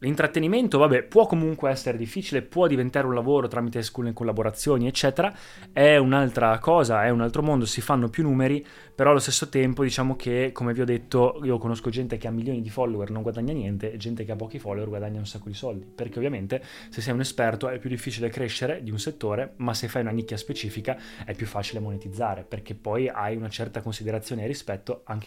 L'intrattenimento, 0.00 0.78
vabbè, 0.78 1.02
può 1.02 1.26
comunque 1.26 1.70
essere 1.70 1.98
difficile, 1.98 2.42
può 2.42 2.68
diventare 2.68 3.08
un 3.08 3.14
lavoro 3.14 3.48
tramite 3.48 3.78
alcune 3.78 4.12
collaborazioni, 4.12 4.86
eccetera, 4.86 5.36
è 5.72 5.96
un'altra 5.96 6.56
cosa, 6.60 7.04
è 7.04 7.10
un 7.10 7.20
altro 7.20 7.42
mondo, 7.42 7.66
si 7.66 7.80
fanno 7.80 8.08
più 8.08 8.22
numeri, 8.22 8.64
però 8.94 9.10
allo 9.10 9.18
stesso 9.18 9.48
tempo 9.48 9.82
diciamo 9.82 10.14
che, 10.14 10.50
come 10.52 10.72
vi 10.72 10.82
ho 10.82 10.84
detto, 10.84 11.40
io 11.42 11.58
conosco 11.58 11.90
gente 11.90 12.16
che 12.16 12.28
ha 12.28 12.30
milioni 12.30 12.60
di 12.60 12.70
follower 12.70 13.10
non 13.10 13.22
guadagna 13.22 13.52
niente 13.52 13.90
e 13.90 13.96
gente 13.96 14.24
che 14.24 14.30
ha 14.30 14.36
pochi 14.36 14.60
follower 14.60 14.88
guadagna 14.88 15.18
un 15.18 15.26
sacco 15.26 15.48
di 15.48 15.54
soldi, 15.54 15.84
perché 15.92 16.18
ovviamente 16.18 16.62
se 16.90 17.00
sei 17.00 17.12
un 17.12 17.20
esperto 17.20 17.68
è 17.68 17.80
più 17.80 17.90
difficile 17.90 18.28
crescere 18.28 18.84
di 18.84 18.92
un 18.92 19.00
settore, 19.00 19.54
ma 19.56 19.74
se 19.74 19.88
fai 19.88 20.02
una 20.02 20.12
nicchia 20.12 20.36
specifica 20.36 20.96
è 21.24 21.34
più 21.34 21.46
facile 21.46 21.80
monetizzare, 21.80 22.44
perché 22.44 22.76
poi 22.76 23.08
hai 23.08 23.34
una 23.34 23.48
certa 23.48 23.82
considerazione 23.82 24.44
e 24.44 24.46
rispetto 24.46 25.02
anche 25.06 25.26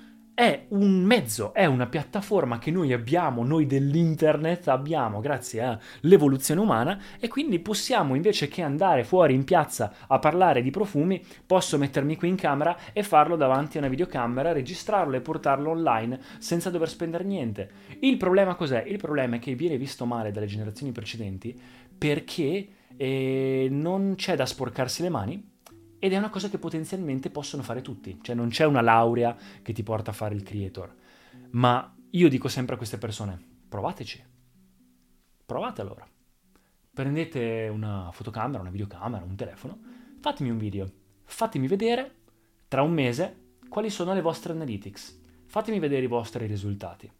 è 0.33 0.65
un 0.69 1.03
mezzo, 1.03 1.53
è 1.53 1.65
una 1.65 1.87
piattaforma 1.87 2.57
che 2.57 2.71
noi 2.71 2.93
abbiamo, 2.93 3.43
noi 3.43 3.65
dell'internet 3.65 4.69
abbiamo 4.69 5.19
grazie 5.19 5.79
all'evoluzione 6.01 6.61
umana 6.61 6.99
e 7.19 7.27
quindi 7.27 7.59
possiamo 7.59 8.15
invece 8.15 8.47
che 8.47 8.61
andare 8.61 9.03
fuori 9.03 9.33
in 9.33 9.43
piazza 9.43 9.93
a 10.07 10.19
parlare 10.19 10.61
di 10.61 10.71
profumi, 10.71 11.23
posso 11.45 11.77
mettermi 11.77 12.15
qui 12.15 12.29
in 12.29 12.35
camera 12.35 12.77
e 12.93 13.03
farlo 13.03 13.35
davanti 13.35 13.77
a 13.77 13.81
una 13.81 13.89
videocamera, 13.89 14.51
registrarlo 14.51 15.15
e 15.15 15.21
portarlo 15.21 15.69
online 15.69 16.19
senza 16.39 16.69
dover 16.69 16.89
spendere 16.89 17.23
niente. 17.23 17.69
Il 17.99 18.17
problema 18.17 18.55
cos'è? 18.55 18.83
Il 18.87 18.97
problema 18.97 19.35
è 19.35 19.39
che 19.39 19.53
viene 19.55 19.77
visto 19.77 20.05
male 20.05 20.31
dalle 20.31 20.47
generazioni 20.47 20.91
precedenti 20.91 21.59
perché 21.97 22.67
eh, 22.97 23.67
non 23.69 24.15
c'è 24.15 24.35
da 24.35 24.45
sporcarsi 24.45 25.01
le 25.01 25.09
mani 25.09 25.50
ed 26.03 26.13
è 26.13 26.17
una 26.17 26.31
cosa 26.31 26.49
che 26.49 26.57
potenzialmente 26.57 27.29
possono 27.29 27.61
fare 27.61 27.83
tutti, 27.83 28.17
cioè 28.23 28.33
non 28.33 28.49
c'è 28.49 28.65
una 28.65 28.81
laurea 28.81 29.37
che 29.61 29.71
ti 29.71 29.83
porta 29.83 30.09
a 30.09 30.15
fare 30.15 30.33
il 30.33 30.41
creator. 30.41 30.91
Ma 31.51 31.95
io 32.09 32.27
dico 32.27 32.47
sempre 32.47 32.73
a 32.73 32.77
queste 32.77 32.97
persone, 32.97 33.39
provateci. 33.69 34.25
Provate 35.45 35.81
allora. 35.81 36.03
Prendete 36.91 37.69
una 37.71 38.09
fotocamera, 38.11 38.61
una 38.61 38.71
videocamera, 38.71 39.23
un 39.23 39.35
telefono, 39.35 39.79
fatemi 40.19 40.49
un 40.49 40.57
video, 40.57 40.91
fatemi 41.23 41.67
vedere 41.67 42.15
tra 42.67 42.81
un 42.81 42.93
mese 42.93 43.57
quali 43.69 43.91
sono 43.91 44.15
le 44.15 44.21
vostre 44.21 44.53
analytics, 44.53 45.21
fatemi 45.45 45.77
vedere 45.77 46.05
i 46.05 46.07
vostri 46.07 46.47
risultati. 46.47 47.11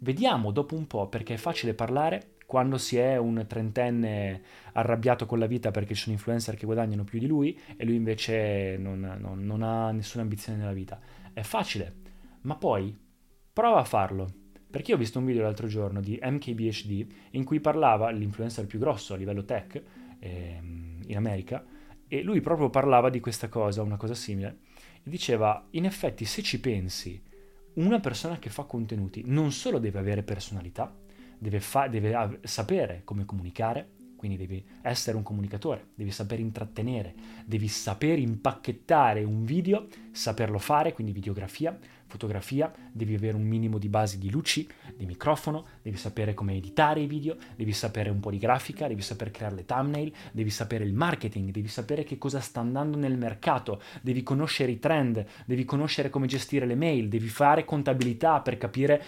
Vediamo 0.00 0.50
dopo 0.50 0.74
un 0.74 0.86
po', 0.86 1.08
perché 1.08 1.32
è 1.32 1.38
facile 1.38 1.72
parlare 1.72 2.34
quando 2.50 2.78
si 2.78 2.96
è 2.96 3.16
un 3.16 3.44
trentenne 3.46 4.42
arrabbiato 4.72 5.24
con 5.24 5.38
la 5.38 5.46
vita 5.46 5.70
perché 5.70 5.94
ci 5.94 6.02
sono 6.02 6.16
influencer 6.16 6.56
che 6.56 6.66
guadagnano 6.66 7.04
più 7.04 7.20
di 7.20 7.28
lui 7.28 7.56
e 7.76 7.84
lui 7.84 7.94
invece 7.94 8.76
non, 8.76 9.18
non, 9.20 9.44
non 9.44 9.62
ha 9.62 9.92
nessuna 9.92 10.24
ambizione 10.24 10.58
nella 10.58 10.72
vita. 10.72 10.98
È 11.32 11.42
facile, 11.42 11.94
ma 12.40 12.56
poi 12.56 12.92
prova 13.52 13.78
a 13.78 13.84
farlo. 13.84 14.26
Perché 14.68 14.92
ho 14.92 14.96
visto 14.96 15.20
un 15.20 15.26
video 15.26 15.42
l'altro 15.42 15.68
giorno 15.68 16.00
di 16.00 16.18
MKBHD 16.20 17.06
in 17.30 17.44
cui 17.44 17.60
parlava 17.60 18.10
l'influencer 18.10 18.66
più 18.66 18.80
grosso 18.80 19.14
a 19.14 19.16
livello 19.16 19.44
tech 19.44 19.80
ehm, 20.18 21.02
in 21.06 21.16
America 21.16 21.64
e 22.08 22.22
lui 22.24 22.40
proprio 22.40 22.68
parlava 22.68 23.10
di 23.10 23.20
questa 23.20 23.48
cosa, 23.48 23.82
una 23.82 23.96
cosa 23.96 24.14
simile, 24.14 24.58
e 25.04 25.08
diceva 25.08 25.68
in 25.70 25.84
effetti 25.84 26.24
se 26.24 26.42
ci 26.42 26.58
pensi 26.58 27.22
una 27.74 28.00
persona 28.00 28.40
che 28.40 28.50
fa 28.50 28.64
contenuti 28.64 29.22
non 29.26 29.52
solo 29.52 29.78
deve 29.78 30.00
avere 30.00 30.24
personalità, 30.24 30.92
deve, 31.40 31.60
fa- 31.60 31.88
deve 31.88 32.38
sapere 32.42 33.00
come 33.04 33.24
comunicare, 33.24 33.88
quindi 34.14 34.36
devi 34.36 34.62
essere 34.82 35.16
un 35.16 35.22
comunicatore, 35.22 35.88
devi 35.94 36.10
saper 36.10 36.40
intrattenere, 36.40 37.14
devi 37.46 37.68
saper 37.68 38.18
impacchettare 38.18 39.24
un 39.24 39.44
video, 39.44 39.86
saperlo 40.12 40.58
fare, 40.58 40.92
quindi 40.92 41.12
videografia, 41.12 41.76
fotografia, 42.06 42.70
devi 42.92 43.14
avere 43.14 43.36
un 43.36 43.44
minimo 43.44 43.78
di 43.78 43.88
basi 43.88 44.18
di 44.18 44.30
luci, 44.30 44.68
di 44.94 45.06
microfono, 45.06 45.64
devi 45.80 45.96
sapere 45.96 46.34
come 46.34 46.54
editare 46.54 47.00
i 47.00 47.06
video, 47.06 47.34
devi 47.56 47.72
sapere 47.72 48.10
un 48.10 48.20
po' 48.20 48.30
di 48.30 48.36
grafica, 48.36 48.88
devi 48.88 49.00
saper 49.00 49.30
creare 49.30 49.54
le 49.54 49.64
thumbnail, 49.64 50.12
devi 50.32 50.50
sapere 50.50 50.84
il 50.84 50.92
marketing, 50.92 51.50
devi 51.50 51.68
sapere 51.68 52.04
che 52.04 52.18
cosa 52.18 52.40
sta 52.40 52.60
andando 52.60 52.98
nel 52.98 53.16
mercato, 53.16 53.80
devi 54.02 54.22
conoscere 54.22 54.70
i 54.70 54.78
trend, 54.78 55.24
devi 55.46 55.64
conoscere 55.64 56.10
come 56.10 56.26
gestire 56.26 56.66
le 56.66 56.74
mail, 56.74 57.08
devi 57.08 57.28
fare 57.28 57.64
contabilità 57.64 58.40
per 58.42 58.58
capire, 58.58 59.02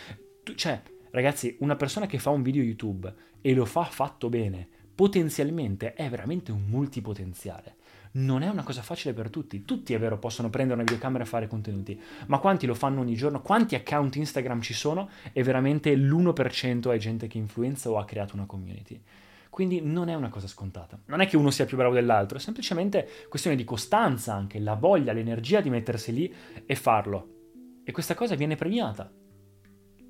cioè 0.55 0.81
Ragazzi, 1.13 1.55
una 1.61 1.77
persona 1.77 2.07
che 2.07 2.19
fa 2.19 2.31
un 2.31 2.41
video 2.41 2.63
YouTube 2.63 3.13
e 3.43 3.53
lo 3.53 3.67
fa 3.67 3.85
fatto 3.85 4.31
bene, 4.31 4.67
potenzialmente 4.95 5.93
è 5.93 6.09
veramente 6.09 6.53
un 6.53 6.63
multipotenziale. 6.65 7.77
Non 8.13 8.41
è 8.41 8.49
una 8.49 8.63
cosa 8.63 8.81
facile 8.81 9.13
per 9.13 9.29
tutti. 9.29 9.63
Tutti, 9.67 9.93
è 9.93 9.99
vero, 9.99 10.19
possono 10.19 10.49
prendere 10.49 10.77
una 10.77 10.85
videocamera 10.85 11.25
e 11.25 11.27
fare 11.27 11.49
contenuti, 11.49 12.01
ma 12.29 12.39
quanti 12.39 12.65
lo 12.65 12.73
fanno 12.73 13.01
ogni 13.01 13.15
giorno? 13.15 13.43
Quanti 13.43 13.75
account 13.75 14.17
Instagram 14.17 14.63
ci 14.63 14.73
sono? 14.73 15.11
E 15.35 15.43
veramente 15.43 15.95
l'1% 15.95 16.95
è 16.95 16.97
gente 16.97 17.27
che 17.27 17.37
influenza 17.37 17.91
o 17.91 17.99
ha 17.99 18.07
creato 18.07 18.35
una 18.35 18.47
community. 18.47 18.99
Quindi 19.51 19.83
non 19.83 20.09
è 20.09 20.15
una 20.15 20.31
cosa 20.31 20.47
scontata. 20.47 20.99
Non 21.05 21.21
è 21.21 21.27
che 21.27 21.37
uno 21.37 21.51
sia 21.51 21.67
più 21.67 21.77
bravo 21.77 21.93
dell'altro, 21.93 22.39
è 22.39 22.41
semplicemente 22.41 23.07
questione 23.29 23.55
di 23.55 23.65
costanza 23.65 24.33
anche, 24.33 24.59
la 24.59 24.77
voglia, 24.77 25.13
l'energia 25.13 25.61
di 25.61 25.69
mettersi 25.69 26.11
lì 26.11 26.35
e 26.65 26.75
farlo. 26.75 27.81
E 27.85 27.93
questa 27.93 28.15
cosa 28.15 28.35
viene 28.35 28.57
premiata 28.57 29.13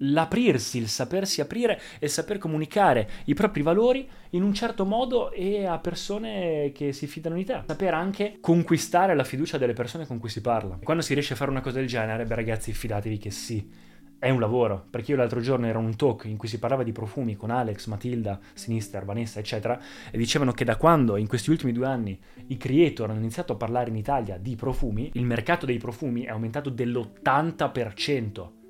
l'aprirsi, 0.02 0.78
il 0.78 0.88
sapersi 0.88 1.40
aprire 1.40 1.80
e 1.98 2.08
saper 2.08 2.38
comunicare 2.38 3.08
i 3.24 3.34
propri 3.34 3.62
valori 3.62 4.08
in 4.30 4.42
un 4.42 4.54
certo 4.54 4.84
modo 4.84 5.30
e 5.32 5.66
a 5.66 5.78
persone 5.78 6.72
che 6.74 6.92
si 6.92 7.06
fidano 7.06 7.36
di 7.36 7.44
te. 7.44 7.62
Saper 7.66 7.94
anche 7.94 8.38
conquistare 8.40 9.14
la 9.14 9.24
fiducia 9.24 9.58
delle 9.58 9.74
persone 9.74 10.06
con 10.06 10.18
cui 10.18 10.28
si 10.28 10.40
parla. 10.40 10.78
Quando 10.82 11.02
si 11.02 11.14
riesce 11.14 11.34
a 11.34 11.36
fare 11.36 11.50
una 11.50 11.60
cosa 11.60 11.78
del 11.78 11.86
genere, 11.86 12.24
beh 12.24 12.34
ragazzi, 12.34 12.72
fidatevi 12.72 13.18
che 13.18 13.30
sì. 13.30 13.90
È 14.18 14.30
un 14.30 14.38
lavoro, 14.38 14.86
perché 14.88 15.10
io 15.10 15.16
l'altro 15.16 15.40
giorno 15.40 15.66
ero 15.66 15.80
un 15.80 15.96
talk 15.96 16.26
in 16.26 16.36
cui 16.36 16.46
si 16.46 16.60
parlava 16.60 16.84
di 16.84 16.92
profumi 16.92 17.34
con 17.34 17.50
Alex, 17.50 17.86
Matilda, 17.86 18.38
Sinister, 18.54 19.04
Vanessa, 19.04 19.40
eccetera, 19.40 19.80
e 20.12 20.16
dicevano 20.16 20.52
che 20.52 20.64
da 20.64 20.76
quando 20.76 21.16
in 21.16 21.26
questi 21.26 21.50
ultimi 21.50 21.72
due 21.72 21.86
anni 21.86 22.16
i 22.46 22.56
creator 22.56 23.10
hanno 23.10 23.18
iniziato 23.18 23.54
a 23.54 23.56
parlare 23.56 23.90
in 23.90 23.96
Italia 23.96 24.38
di 24.38 24.54
profumi, 24.54 25.10
il 25.14 25.24
mercato 25.24 25.66
dei 25.66 25.78
profumi 25.78 26.22
è 26.22 26.30
aumentato 26.30 26.70
dell'80% 26.70 28.60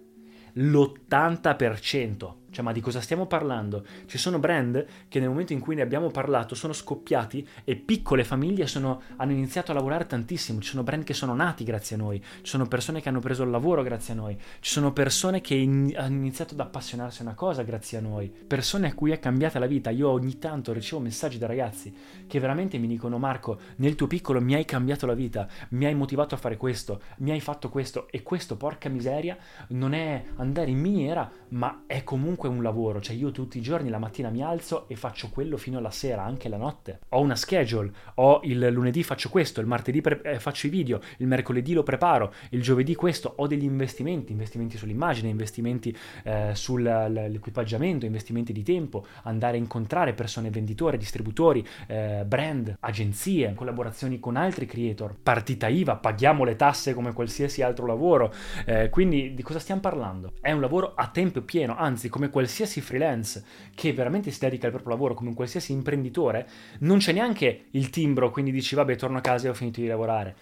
l'80%. 0.55 2.42
Cioè, 2.53 2.63
ma 2.63 2.73
di 2.73 2.81
cosa 2.83 3.01
stiamo 3.01 3.27
parlando? 3.27 3.85
Ci 4.05 4.19
sono 4.19 4.39
brand 4.39 4.85
che 5.09 5.19
nel 5.19 5.31
momento 5.31 5.55
in 5.55 5.61
cui 5.61 5.75
ne 5.75 5.81
abbiamo 5.81 6.11
parlato 6.11 6.55
sono 6.55 6.75
scoppiati 6.75 7.49
e 7.65 7.77
piccole 7.77 8.25
famiglie 8.25 8.67
sono, 8.67 9.01
hanno 9.17 9.33
iniziato 9.33 9.71
a 9.71 9.75
lavorare 9.75 10.07
tantissimo. 10.07 10.61
Ci 10.61 10.69
sono 10.69 10.83
brand 10.83 11.03
che 11.03 11.15
sono 11.15 11.35
nati 11.35 11.65
grazie 11.65 11.97
a 11.97 11.99
noi, 11.99 12.23
ci 12.23 12.51
sono 12.51 12.67
persone 12.67 13.01
che 13.01 13.09
hanno 13.09 13.21
preso 13.21 13.43
il 13.43 13.51
lavoro 13.51 13.83
grazie 13.83 14.13
a 14.13 14.17
noi, 14.17 14.39
ci 14.61 14.71
sono 14.71 14.93
persone 14.93 15.41
che 15.41 15.55
in, 15.55 15.95
hanno 15.97 16.17
iniziato 16.17 16.53
ad 16.53 16.61
appassionarsi 16.61 17.23
a 17.23 17.25
una 17.25 17.35
cosa 17.35 17.63
grazie 17.63 17.97
a 17.97 18.01
noi, 18.03 18.29
persone 18.29 18.89
a 18.89 18.95
cui 18.95 19.13
è 19.13 19.19
cambiata 19.19 19.59
la 19.59 19.67
vita. 19.67 19.89
Io 19.89 20.11
ogni 20.11 20.39
tanto 20.39 20.75
ricevo 20.75 21.01
messaggi 21.01 21.39
da 21.39 21.47
ragazzi 21.47 21.95
che 22.27 22.39
veramente 22.39 22.77
mi 22.77 22.87
dicono 22.87 23.17
Marco, 23.17 23.59
nel 23.77 23.95
tuo 23.95 24.07
piccolo 24.07 24.43
mi 24.43 24.55
hai 24.55 24.67
cambiato 24.67 25.07
la 25.07 25.15
vita, 25.15 25.49
mi 25.71 25.87
hai 25.87 25.95
motivato 25.95 26.35
a 26.35 26.39
fare 26.39 26.59
questo, 26.59 27.01
mi 27.19 27.31
hai 27.31 27.41
fatto 27.41 27.71
questo 27.71 28.09
e 28.11 28.23
questo, 28.23 28.57
porca 28.59 28.91
miseria, 28.91 29.39
non 29.69 29.95
è 29.95 30.23
andare 30.37 30.71
in 30.71 30.79
miniera, 30.79 31.31
ma 31.49 31.85
è 31.87 32.05
comunque 32.05 32.42
comunque 32.43 32.49
un 32.49 32.63
lavoro, 32.63 33.01
cioè 33.01 33.15
io 33.15 33.31
tutti 33.31 33.59
i 33.59 33.61
giorni 33.61 33.89
la 33.89 33.99
mattina 33.99 34.29
mi 34.29 34.43
alzo 34.43 34.89
e 34.89 34.97
faccio 34.97 35.29
quello 35.31 35.57
fino 35.57 35.79
alla 35.79 35.91
sera, 35.91 36.25
anche 36.25 36.49
la 36.49 36.57
notte. 36.57 37.01
Ho 37.11 37.21
una 37.21 37.37
schedule, 37.37 37.93
ho 38.17 38.41
il 38.43 38.69
lunedì 38.69 39.03
faccio 39.05 39.29
questo, 39.29 39.61
il 39.61 39.67
martedì 39.67 40.01
pre- 40.01 40.21
eh, 40.23 40.41
faccio 40.41 40.67
i 40.67 40.71
video, 40.71 41.01
il 41.19 41.27
mercoledì 41.27 41.73
lo 41.73 41.83
preparo, 41.85 42.33
il 42.51 42.63
giovedì 42.63 42.95
questo, 42.95 43.33
ho 43.37 43.47
degli 43.47 43.65
investimenti, 43.65 44.33
investimenti 44.33 44.77
sull'immagine, 44.77 45.29
investimenti 45.29 45.97
eh, 46.25 46.51
sull'equipaggiamento, 46.55 48.07
investimenti 48.07 48.53
di 48.53 48.63
tempo, 48.63 49.07
andare 49.23 49.57
a 49.57 49.61
incontrare 49.61 50.13
persone 50.13 50.51
venditori, 50.51 50.97
distributori, 50.97 51.65
eh, 51.87 52.25
brand, 52.27 52.77
agenzie, 52.81 53.55
collaborazioni 53.55 54.19
con 54.19 54.37
altri 54.37 54.67
creator, 54.67 55.15
partita 55.23 55.69
IVA, 55.69 55.97
paghiamo 55.97 56.45
le 56.45 56.57
tasse 56.57 56.95
come 56.95 57.13
qualsiasi 57.13 57.63
altro 57.63 57.87
lavoro, 57.87 58.33
eh, 58.67 58.89
quindi 58.89 59.35
di 59.35 59.43
cosa 59.43 59.61
stiamo 59.61 59.81
parlando? 59.81 60.33
È 60.41 60.51
un 60.51 60.61
lavoro 60.61 60.95
a 60.97 61.09
tempo 61.09 61.41
pieno, 61.43 61.77
anzi 61.77 62.09
come 62.09 62.31
qualsiasi 62.33 62.81
freelance 62.81 63.45
che 63.77 63.93
veramente 63.93 64.33
si 64.33 64.41
dedica 64.41 64.67
al 64.67 64.73
proprio 64.73 64.95
lavoro, 64.95 65.15
come 65.15 65.29
un 65.29 65.37
qualsiasi 65.37 65.71
imprenditore, 65.71 66.49
non 66.81 66.99
c'è 66.99 67.13
neanche 67.13 67.67
il 67.71 67.91
timbro, 67.91 68.33
quindi 68.33 68.51
dici 68.51 68.75
vabbè 68.75 68.97
torno 68.97 69.19
a 69.19 69.21
casa 69.21 69.47
e 69.47 69.51
ho 69.51 69.55
finito 69.55 69.81
di 69.81 69.87
lavorare 69.87 70.37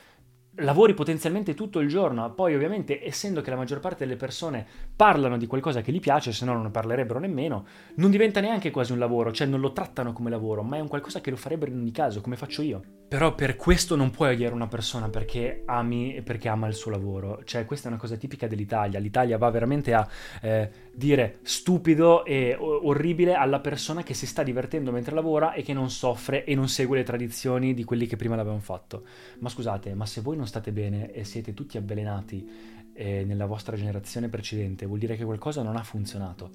lavori 0.55 0.95
potenzialmente 0.95 1.55
tutto 1.55 1.81
il 1.81 1.89
giorno, 1.89 2.33
poi 2.33 2.55
ovviamente 2.55 3.05
essendo 3.05 3.41
che 3.41 3.51
la 3.51 3.57
maggior 3.57 3.81
parte 3.81 4.05
delle 4.05 4.17
persone 4.17 4.67
parlano 4.95 5.37
di 5.37 5.47
qualcosa 5.47 5.81
che 5.81 5.93
gli 5.93 6.01
piace, 6.01 6.33
se 6.33 6.45
no 6.45 6.53
non 6.53 6.65
ne 6.65 6.71
parlerebbero 6.71 7.19
nemmeno, 7.19 7.67
non 7.97 8.11
diventa 8.11 8.41
neanche 8.41 8.71
quasi 8.71 8.93
un 8.93 8.99
lavoro, 8.99 9.33
cioè 9.33 9.47
non 9.47 9.61
lo 9.61 9.73
trattano 9.73 10.13
come 10.13 10.31
lavoro, 10.31 10.63
ma 10.63 10.77
è 10.77 10.81
un 10.81 10.89
qualcosa 10.89 11.21
che 11.21 11.31
lo 11.31 11.37
farebbero 11.37 11.71
in 11.71 11.79
ogni 11.79 11.93
caso, 11.93 12.21
come 12.21 12.37
faccio 12.37 12.63
io. 12.63 13.00
Però 13.11 13.35
per 13.35 13.57
questo 13.57 13.97
non 13.97 14.13
puoi 14.13 14.35
odiare 14.35 14.55
una 14.55 14.69
persona 14.69 15.09
perché 15.09 15.65
ami 15.67 16.15
e 16.15 16.23
perché 16.23 16.49
ama 16.49 16.69
il 16.69 16.75
suo 16.75 16.93
lavoro, 16.93 17.43
cioè 17.43 17.65
questa 17.65 17.89
è 17.89 17.91
una 17.91 17.99
cosa 17.99 18.15
tipica 18.15 18.47
dell'Italia, 18.47 19.01
l'Italia 19.01 19.37
va 19.37 19.51
veramente 19.51 19.93
a 19.93 20.09
eh, 20.41 20.71
dire 20.93 21.41
stupido 21.43 22.25
e 22.25 22.55
orribile 22.55 23.35
alla 23.35 23.59
persona 23.59 24.05
che 24.05 24.15
si 24.15 24.27
sta 24.27 24.45
divertendo 24.45 24.93
mentre 24.93 25.13
lavora 25.13 25.55
e 25.55 25.63
che 25.63 25.73
non 25.73 25.91
soffre 25.91 26.45
e 26.45 26.55
non 26.55 26.69
segue 26.69 26.99
le 26.99 27.03
tradizioni 27.03 27.75
di 27.75 27.83
quelli 27.83 28.07
che 28.07 28.15
prima 28.15 28.37
l'avevano 28.37 28.61
fatto. 28.61 29.03
Ma 29.41 29.49
scusate, 29.49 29.93
ma 29.95 30.07
se 30.07 30.21
voi 30.21 30.37
non 30.37 30.47
state 30.47 30.71
bene 30.71 31.11
e 31.11 31.25
siete 31.25 31.53
tutti 31.53 31.79
avvelenati 31.79 32.49
eh, 32.93 33.25
nella 33.25 33.47
vostra 33.47 33.75
generazione 33.75 34.29
precedente, 34.29 34.87
vuol 34.87 35.01
dire 35.01 35.17
che 35.17 35.25
qualcosa 35.25 35.63
non 35.63 35.75
ha 35.75 35.83
funzionato. 35.83 36.49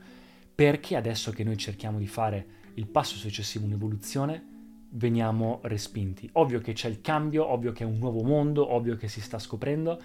Perché 0.55 0.95
adesso 0.95 1.31
che 1.31 1.43
noi 1.43 1.57
cerchiamo 1.57 1.97
di 1.97 2.07
fare 2.07 2.45
il 2.75 2.87
passo 2.87 3.17
successivo, 3.17 3.65
un'evoluzione, 3.65 4.53
veniamo 4.95 5.59
respinti? 5.63 6.29
Ovvio 6.33 6.59
che 6.59 6.73
c'è 6.73 6.89
il 6.89 7.01
cambio, 7.01 7.45
ovvio 7.45 7.71
che 7.71 7.83
è 7.83 7.87
un 7.87 7.97
nuovo 7.97 8.21
mondo, 8.23 8.73
ovvio 8.73 8.95
che 8.95 9.07
si 9.07 9.21
sta 9.21 9.39
scoprendo, 9.39 9.99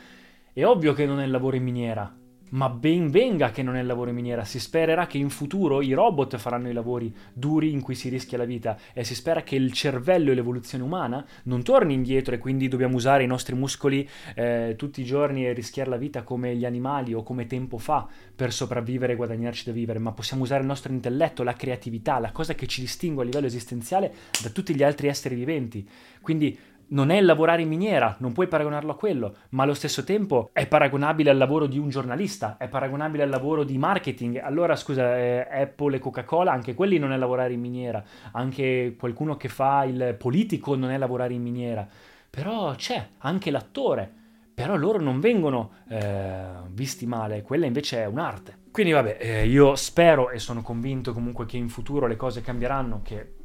è 0.52 0.64
ovvio 0.64 0.92
che 0.92 1.06
non 1.06 1.20
è 1.20 1.24
il 1.24 1.30
lavoro 1.30 1.56
in 1.56 1.62
miniera, 1.62 2.12
ma 2.50 2.68
ben 2.68 3.10
venga 3.10 3.50
che 3.50 3.62
non 3.62 3.76
è 3.76 3.80
il 3.80 3.86
lavoro 3.86 4.10
in 4.10 4.16
miniera, 4.16 4.44
si 4.44 4.58
spererà 4.58 5.06
che 5.06 5.18
in 5.18 5.30
futuro 5.30 5.82
i 5.82 5.92
robot 5.92 6.36
faranno 6.36 6.68
i 6.68 6.72
lavori 6.72 7.14
duri 7.32 7.72
in 7.72 7.80
cui 7.80 7.94
si 7.94 8.08
rischia 8.08 8.38
la 8.38 8.44
vita 8.44 8.78
e 8.92 9.04
si 9.04 9.14
spera 9.14 9.42
che 9.42 9.56
il 9.56 9.72
cervello 9.72 10.30
e 10.30 10.34
l'evoluzione 10.34 10.84
umana 10.84 11.24
non 11.44 11.62
torni 11.62 11.94
indietro 11.94 12.34
e 12.34 12.38
quindi 12.38 12.68
dobbiamo 12.68 12.96
usare 12.96 13.24
i 13.24 13.26
nostri 13.26 13.54
muscoli 13.54 14.08
eh, 14.34 14.74
tutti 14.76 15.00
i 15.00 15.04
giorni 15.04 15.46
e 15.46 15.52
rischiare 15.52 15.90
la 15.90 15.96
vita 15.96 16.22
come 16.22 16.56
gli 16.56 16.64
animali 16.64 17.14
o 17.14 17.22
come 17.22 17.46
tempo 17.46 17.78
fa 17.78 18.06
per 18.34 18.52
sopravvivere 18.52 19.12
e 19.12 19.16
guadagnarci 19.16 19.64
da 19.64 19.72
vivere, 19.72 19.98
ma 19.98 20.12
possiamo 20.12 20.42
usare 20.42 20.60
il 20.60 20.66
nostro 20.66 20.92
intelletto, 20.92 21.42
la 21.42 21.52
creatività, 21.52 22.18
la 22.18 22.32
cosa 22.32 22.54
che 22.54 22.66
ci 22.66 22.80
distingue 22.80 23.22
a 23.22 23.26
livello 23.26 23.46
esistenziale 23.46 24.12
da 24.42 24.50
tutti 24.50 24.74
gli 24.74 24.82
altri 24.82 25.08
esseri 25.08 25.34
viventi. 25.34 25.86
Quindi 26.20 26.56
non 26.90 27.10
è 27.10 27.20
lavorare 27.20 27.62
in 27.62 27.68
miniera, 27.68 28.16
non 28.18 28.32
puoi 28.32 28.46
paragonarlo 28.46 28.92
a 28.92 28.96
quello, 28.96 29.34
ma 29.50 29.62
allo 29.62 29.74
stesso 29.74 30.04
tempo 30.04 30.50
è 30.52 30.66
paragonabile 30.66 31.30
al 31.30 31.36
lavoro 31.36 31.66
di 31.66 31.78
un 31.78 31.88
giornalista, 31.88 32.56
è 32.56 32.68
paragonabile 32.68 33.22
al 33.22 33.28
lavoro 33.28 33.64
di 33.64 33.78
marketing. 33.78 34.38
Allora, 34.38 34.76
scusa, 34.76 35.16
eh, 35.16 35.46
Apple 35.50 35.96
e 35.96 35.98
Coca-Cola, 35.98 36.52
anche 36.52 36.74
quelli 36.74 36.98
non 36.98 37.12
è 37.12 37.16
lavorare 37.16 37.52
in 37.52 37.60
miniera, 37.60 38.02
anche 38.32 38.96
qualcuno 38.98 39.36
che 39.36 39.48
fa 39.48 39.84
il 39.84 40.16
politico 40.18 40.74
non 40.74 40.90
è 40.90 40.98
lavorare 40.98 41.34
in 41.34 41.42
miniera, 41.42 41.86
però 42.28 42.74
c'è 42.74 43.08
anche 43.18 43.50
l'attore. 43.50 44.14
Però 44.52 44.76
loro 44.76 45.00
non 45.00 45.20
vengono 45.20 45.70
eh, 45.88 46.44
visti 46.72 47.06
male, 47.06 47.40
quella 47.40 47.64
invece 47.64 48.02
è 48.02 48.04
un'arte. 48.04 48.58
Quindi 48.70 48.92
vabbè, 48.92 49.16
eh, 49.18 49.46
io 49.46 49.74
spero 49.74 50.28
e 50.28 50.38
sono 50.38 50.60
convinto 50.60 51.14
comunque 51.14 51.46
che 51.46 51.56
in 51.56 51.70
futuro 51.70 52.06
le 52.06 52.16
cose 52.16 52.42
cambieranno, 52.42 53.00
che 53.02 53.36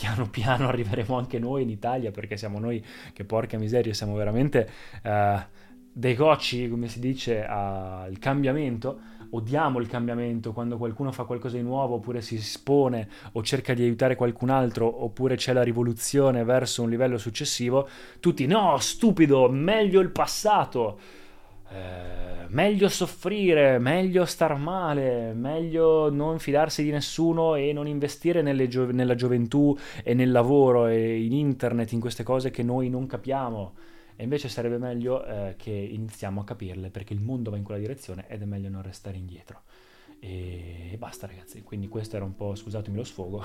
piano 0.00 0.28
piano 0.30 0.68
arriveremo 0.68 1.16
anche 1.16 1.38
noi 1.38 1.62
in 1.62 1.68
Italia, 1.68 2.10
perché 2.10 2.36
siamo 2.36 2.58
noi 2.58 2.82
che 3.12 3.24
porca 3.24 3.58
miseria, 3.58 3.92
siamo 3.92 4.14
veramente 4.14 4.68
uh, 5.04 5.38
dei 5.92 6.14
cocci, 6.14 6.68
come 6.68 6.88
si 6.88 7.00
dice, 7.00 7.44
al 7.44 8.18
cambiamento. 8.18 9.18
Odiamo 9.32 9.78
il 9.78 9.86
cambiamento 9.86 10.52
quando 10.52 10.76
qualcuno 10.76 11.12
fa 11.12 11.22
qualcosa 11.22 11.56
di 11.56 11.62
nuovo 11.62 11.96
oppure 11.96 12.20
si 12.20 12.34
espone 12.34 13.08
o 13.32 13.42
cerca 13.44 13.74
di 13.74 13.82
aiutare 13.84 14.16
qualcun 14.16 14.50
altro 14.50 15.04
oppure 15.04 15.36
c'è 15.36 15.52
la 15.52 15.62
rivoluzione 15.62 16.42
verso 16.42 16.82
un 16.82 16.90
livello 16.90 17.16
successivo. 17.16 17.88
Tutti 18.18 18.46
no, 18.46 18.76
stupido, 18.78 19.48
meglio 19.48 20.00
il 20.00 20.10
passato. 20.10 20.98
Eh, 21.72 22.46
meglio 22.48 22.88
soffrire, 22.88 23.78
meglio 23.78 24.24
star 24.24 24.56
male, 24.56 25.32
meglio 25.34 26.10
non 26.10 26.40
fidarsi 26.40 26.82
di 26.82 26.90
nessuno 26.90 27.54
e 27.54 27.72
non 27.72 27.86
investire 27.86 28.42
gio- 28.68 28.90
nella 28.90 29.14
gioventù 29.14 29.76
e 30.02 30.14
nel 30.14 30.32
lavoro 30.32 30.86
e 30.88 31.22
in 31.22 31.32
internet, 31.32 31.92
in 31.92 32.00
queste 32.00 32.24
cose 32.24 32.50
che 32.50 32.64
noi 32.64 32.88
non 32.90 33.06
capiamo. 33.06 33.74
E 34.16 34.24
invece 34.24 34.48
sarebbe 34.48 34.78
meglio 34.78 35.24
eh, 35.24 35.54
che 35.56 35.70
iniziamo 35.70 36.40
a 36.40 36.44
capirle 36.44 36.90
perché 36.90 37.14
il 37.14 37.20
mondo 37.20 37.50
va 37.50 37.56
in 37.56 37.62
quella 37.62 37.80
direzione 37.80 38.24
ed 38.28 38.42
è 38.42 38.44
meglio 38.44 38.68
non 38.68 38.82
restare 38.82 39.16
indietro. 39.16 39.62
E 40.22 40.96
basta 40.98 41.26
ragazzi, 41.26 41.62
quindi 41.62 41.88
questo 41.88 42.16
era 42.16 42.26
un 42.26 42.34
po', 42.34 42.54
scusatemi 42.54 42.94
lo 42.94 43.04
sfogo, 43.04 43.42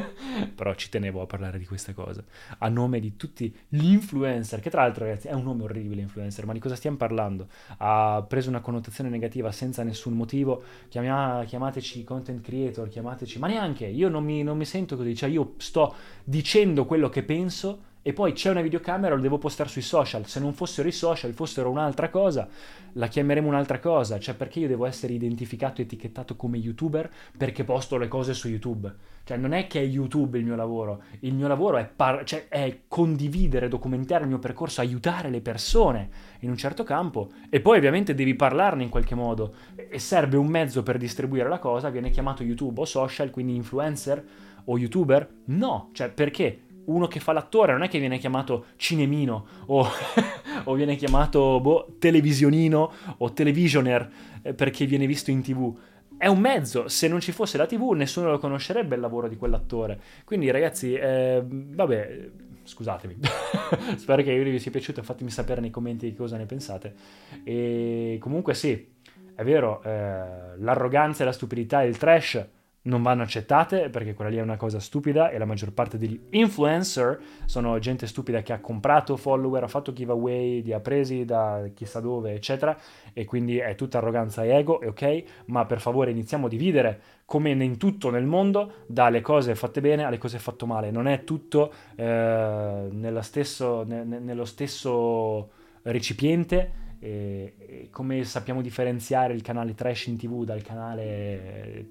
però 0.56 0.74
ci 0.74 0.88
tenevo 0.88 1.20
a 1.20 1.26
parlare 1.26 1.58
di 1.58 1.66
queste 1.66 1.92
cose, 1.92 2.24
a 2.58 2.68
nome 2.70 2.98
di 2.98 3.14
tutti 3.14 3.54
gli 3.68 3.90
influencer, 3.90 4.60
che 4.60 4.70
tra 4.70 4.82
l'altro 4.82 5.04
ragazzi 5.04 5.28
è 5.28 5.34
un 5.34 5.42
nome 5.42 5.64
orribile 5.64 6.00
influencer, 6.00 6.46
ma 6.46 6.54
di 6.54 6.60
cosa 6.60 6.76
stiamo 6.76 6.96
parlando? 6.96 7.48
Ha 7.76 8.24
preso 8.26 8.48
una 8.48 8.60
connotazione 8.60 9.10
negativa 9.10 9.52
senza 9.52 9.82
nessun 9.82 10.14
motivo, 10.14 10.62
Chiamia, 10.88 11.44
chiamateci 11.44 12.04
content 12.04 12.40
creator, 12.40 12.88
chiamateci, 12.88 13.38
ma 13.38 13.46
neanche, 13.46 13.84
io 13.84 14.08
non 14.08 14.24
mi, 14.24 14.42
non 14.42 14.56
mi 14.56 14.64
sento 14.64 14.96
così, 14.96 15.14
cioè 15.14 15.28
io 15.28 15.54
sto 15.58 15.94
dicendo 16.24 16.86
quello 16.86 17.10
che 17.10 17.22
penso 17.22 17.92
e 18.06 18.12
poi 18.12 18.34
c'è 18.34 18.50
una 18.50 18.60
videocamera, 18.60 19.14
lo 19.14 19.20
devo 19.22 19.38
postare 19.38 19.70
sui 19.70 19.80
social. 19.80 20.26
Se 20.26 20.38
non 20.38 20.52
fossero 20.52 20.86
i 20.86 20.92
social, 20.92 21.32
fossero 21.32 21.70
un'altra 21.70 22.10
cosa, 22.10 22.46
la 22.92 23.06
chiameremo 23.06 23.48
un'altra 23.48 23.78
cosa. 23.80 24.18
Cioè, 24.18 24.34
perché 24.34 24.60
io 24.60 24.68
devo 24.68 24.84
essere 24.84 25.14
identificato 25.14 25.80
e 25.80 25.84
etichettato 25.84 26.36
come 26.36 26.58
youtuber 26.58 27.10
perché 27.34 27.64
posto 27.64 27.96
le 27.96 28.06
cose 28.06 28.34
su 28.34 28.48
YouTube? 28.48 28.94
Cioè, 29.24 29.38
non 29.38 29.54
è 29.54 29.66
che 29.66 29.80
è 29.80 29.84
YouTube 29.84 30.36
il 30.36 30.44
mio 30.44 30.54
lavoro. 30.54 31.04
Il 31.20 31.32
mio 31.32 31.48
lavoro 31.48 31.78
è, 31.78 31.86
par- 31.86 32.24
cioè, 32.24 32.48
è 32.48 32.80
condividere, 32.88 33.68
documentare 33.68 34.24
il 34.24 34.28
mio 34.28 34.38
percorso, 34.38 34.82
aiutare 34.82 35.30
le 35.30 35.40
persone 35.40 36.10
in 36.40 36.50
un 36.50 36.58
certo 36.58 36.84
campo. 36.84 37.30
E 37.48 37.60
poi, 37.60 37.78
ovviamente, 37.78 38.14
devi 38.14 38.34
parlarne 38.34 38.82
in 38.82 38.90
qualche 38.90 39.14
modo. 39.14 39.54
E 39.74 39.98
serve 39.98 40.36
un 40.36 40.48
mezzo 40.48 40.82
per 40.82 40.98
distribuire 40.98 41.48
la 41.48 41.58
cosa, 41.58 41.88
viene 41.88 42.10
chiamato 42.10 42.42
YouTube 42.42 42.82
o 42.82 42.84
social, 42.84 43.30
quindi 43.30 43.54
influencer 43.54 44.22
o 44.66 44.76
youtuber? 44.76 45.26
No, 45.46 45.88
cioè 45.94 46.10
perché? 46.10 46.64
Uno 46.86 47.06
che 47.06 47.20
fa 47.20 47.32
l'attore 47.32 47.72
non 47.72 47.82
è 47.82 47.88
che 47.88 47.98
viene 47.98 48.18
chiamato 48.18 48.66
cinemino 48.76 49.46
o, 49.66 49.86
o 50.64 50.74
viene 50.74 50.96
chiamato 50.96 51.60
boh, 51.60 51.94
televisionino 51.98 52.92
o 53.18 53.32
televisioner 53.32 54.10
eh, 54.42 54.54
perché 54.54 54.86
viene 54.86 55.06
visto 55.06 55.30
in 55.30 55.42
tv. 55.42 55.76
È 56.16 56.26
un 56.26 56.38
mezzo, 56.38 56.88
se 56.88 57.08
non 57.08 57.20
ci 57.20 57.32
fosse 57.32 57.56
la 57.56 57.66
tv 57.66 57.90
nessuno 57.90 58.30
lo 58.30 58.38
conoscerebbe 58.38 58.94
il 58.94 59.00
lavoro 59.00 59.28
di 59.28 59.36
quell'attore. 59.36 60.00
Quindi 60.24 60.50
ragazzi, 60.50 60.94
eh, 60.94 61.42
vabbè, 61.44 62.30
scusatemi, 62.62 63.16
spero 63.96 64.22
che 64.22 64.42
vi 64.42 64.58
sia 64.58 64.70
piaciuto, 64.70 65.02
fatemi 65.02 65.30
sapere 65.30 65.60
nei 65.60 65.70
commenti 65.70 66.14
cosa 66.14 66.36
ne 66.36 66.46
pensate. 66.46 66.94
E 67.42 68.18
comunque 68.20 68.54
sì, 68.54 68.92
è 69.34 69.42
vero, 69.42 69.82
eh, 69.82 70.56
l'arroganza 70.58 71.22
e 71.22 71.26
la 71.26 71.32
stupidità 71.32 71.82
e 71.82 71.88
il 71.88 71.98
trash 71.98 72.46
non 72.84 73.02
vanno 73.02 73.22
accettate 73.22 73.88
perché 73.88 74.14
quella 74.14 74.30
lì 74.30 74.36
è 74.36 74.42
una 74.42 74.56
cosa 74.56 74.78
stupida 74.80 75.30
e 75.30 75.38
la 75.38 75.44
maggior 75.44 75.72
parte 75.72 75.96
degli 75.96 76.20
influencer 76.30 77.18
sono 77.44 77.78
gente 77.78 78.06
stupida 78.06 78.42
che 78.42 78.52
ha 78.52 78.60
comprato 78.60 79.16
follower, 79.16 79.62
ha 79.62 79.68
fatto 79.68 79.92
giveaway, 79.92 80.62
li 80.62 80.72
ha 80.72 80.80
presi 80.80 81.24
da 81.24 81.68
chissà 81.72 82.00
dove, 82.00 82.34
eccetera, 82.34 82.76
e 83.12 83.24
quindi 83.24 83.58
è 83.58 83.74
tutta 83.74 83.98
arroganza 83.98 84.44
e 84.44 84.50
ego, 84.50 84.80
è 84.80 84.88
ok, 84.88 85.24
ma 85.46 85.64
per 85.64 85.80
favore 85.80 86.10
iniziamo 86.10 86.46
a 86.46 86.48
dividere 86.48 87.00
come 87.24 87.50
in 87.50 87.78
tutto 87.78 88.10
nel 88.10 88.26
mondo 88.26 88.84
dalle 88.86 89.22
cose 89.22 89.54
fatte 89.54 89.80
bene 89.80 90.04
alle 90.04 90.18
cose 90.18 90.38
fatte 90.38 90.66
male, 90.66 90.90
non 90.90 91.08
è 91.08 91.24
tutto 91.24 91.72
eh, 91.96 93.18
stesso, 93.20 93.82
ne, 93.84 94.04
nello 94.04 94.44
stesso 94.44 95.50
recipiente 95.82 96.82
e, 97.04 97.88
come 97.90 98.24
sappiamo 98.24 98.62
differenziare 98.62 99.34
il 99.34 99.42
canale 99.42 99.74
trash 99.74 100.06
in 100.06 100.16
tv 100.16 100.44
dal 100.44 100.62
canale 100.62 101.02
eh, 101.02 101.86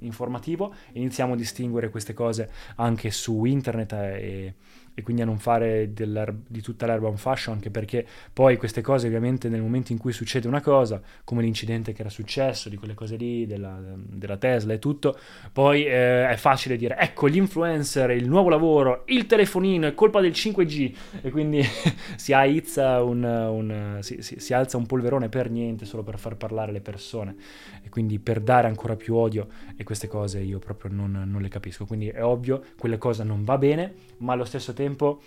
informativo, 0.00 0.74
iniziamo 0.92 1.32
a 1.32 1.36
distinguere 1.36 1.88
queste 1.88 2.12
cose 2.12 2.50
anche 2.76 3.10
su 3.10 3.46
internet 3.46 3.92
e, 3.92 4.54
e 4.94 5.02
quindi 5.02 5.22
a 5.22 5.24
non 5.24 5.38
fare 5.38 5.92
di 5.92 6.60
tutta 6.62 6.86
l'erba 6.86 7.08
un 7.08 7.16
fascio, 7.16 7.50
anche 7.50 7.70
perché 7.70 8.06
poi 8.32 8.56
queste 8.56 8.80
cose 8.80 9.08
ovviamente 9.08 9.48
nel 9.48 9.60
momento 9.60 9.90
in 9.90 9.98
cui 9.98 10.12
succede 10.12 10.46
una 10.46 10.60
cosa, 10.60 11.02
come 11.24 11.42
l'incidente 11.42 11.92
che 11.92 12.00
era 12.00 12.10
successo, 12.10 12.68
di 12.68 12.76
quelle 12.76 12.94
cose 12.94 13.16
lì, 13.16 13.44
della, 13.44 13.76
della 13.96 14.36
Tesla 14.36 14.72
e 14.72 14.78
tutto, 14.78 15.18
poi 15.52 15.84
eh, 15.84 16.28
è 16.28 16.36
facile 16.36 16.76
dire 16.76 16.96
ecco 16.96 17.28
gli 17.28 17.36
influencer, 17.36 18.10
il 18.10 18.28
nuovo 18.28 18.48
lavoro, 18.48 19.02
il 19.06 19.26
telefonino, 19.26 19.88
è 19.88 19.94
colpa 19.94 20.20
del 20.20 20.30
5G 20.30 20.94
e 21.22 21.30
quindi 21.30 21.62
si, 22.14 22.32
aizza 22.32 23.02
un, 23.02 23.24
un, 23.24 23.98
si, 24.00 24.22
si, 24.22 24.38
si 24.38 24.54
alza 24.54 24.76
un 24.76 24.86
polverone 24.86 25.28
per 25.28 25.50
niente, 25.50 25.86
solo 25.86 26.04
per 26.04 26.18
far 26.20 26.36
parlare 26.36 26.70
le 26.70 26.80
persone. 26.80 27.34
E 27.82 27.88
quindi 27.88 28.18
per 28.20 28.40
dare 28.40 28.68
ancora 28.68 28.94
più 28.94 29.16
odio 29.16 29.48
e 29.76 29.82
queste 29.82 30.06
cose 30.06 30.40
io 30.40 30.58
proprio 30.58 30.92
non, 30.92 31.24
non 31.26 31.42
le 31.42 31.48
capisco, 31.48 31.84
quindi 31.84 32.08
è 32.08 32.24
ovvio, 32.24 32.62
quella 32.78 32.96
cosa 32.96 33.24
non 33.24 33.44
va 33.44 33.58
bene, 33.58 33.92
ma 34.18 34.32
allo 34.32 34.44
stesso 34.44 34.72
tempo 34.72 34.83
tempo, 34.84 35.20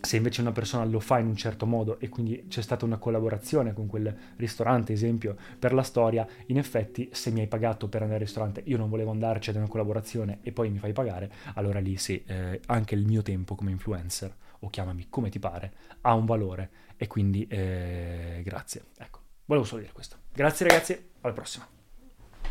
se 0.00 0.16
invece 0.16 0.40
una 0.40 0.52
persona 0.52 0.84
lo 0.84 1.00
fa 1.00 1.18
in 1.18 1.26
un 1.26 1.36
certo 1.36 1.66
modo 1.66 1.98
e 1.98 2.08
quindi 2.08 2.46
c'è 2.48 2.62
stata 2.62 2.84
una 2.84 2.98
collaborazione 2.98 3.72
con 3.72 3.86
quel 3.86 4.14
ristorante, 4.36 4.92
esempio, 4.92 5.36
per 5.58 5.72
la 5.72 5.82
storia, 5.82 6.26
in 6.46 6.58
effetti 6.58 7.08
se 7.12 7.30
mi 7.30 7.40
hai 7.40 7.46
pagato 7.46 7.88
per 7.88 8.02
andare 8.02 8.20
al 8.20 8.26
ristorante, 8.26 8.62
io 8.66 8.76
non 8.76 8.88
volevo 8.88 9.10
andarci 9.10 9.50
ad 9.50 9.56
una 9.56 9.68
collaborazione 9.68 10.38
e 10.42 10.52
poi 10.52 10.70
mi 10.70 10.78
fai 10.78 10.92
pagare, 10.92 11.30
allora 11.54 11.80
lì 11.80 11.96
sì, 11.96 12.22
eh, 12.26 12.60
anche 12.66 12.94
il 12.94 13.04
mio 13.06 13.22
tempo 13.22 13.54
come 13.54 13.70
influencer, 13.70 14.34
o 14.60 14.68
chiamami 14.68 15.06
come 15.08 15.28
ti 15.28 15.38
pare, 15.38 15.72
ha 16.02 16.14
un 16.14 16.24
valore 16.24 16.70
e 16.96 17.06
quindi 17.06 17.46
eh, 17.48 18.40
grazie. 18.44 18.84
Ecco, 18.98 19.20
volevo 19.46 19.66
solo 19.66 19.80
dire 19.80 19.92
questo. 19.92 20.16
Grazie 20.32 20.68
ragazzi, 20.68 21.10
alla 21.20 21.32
prossima. 21.32 21.75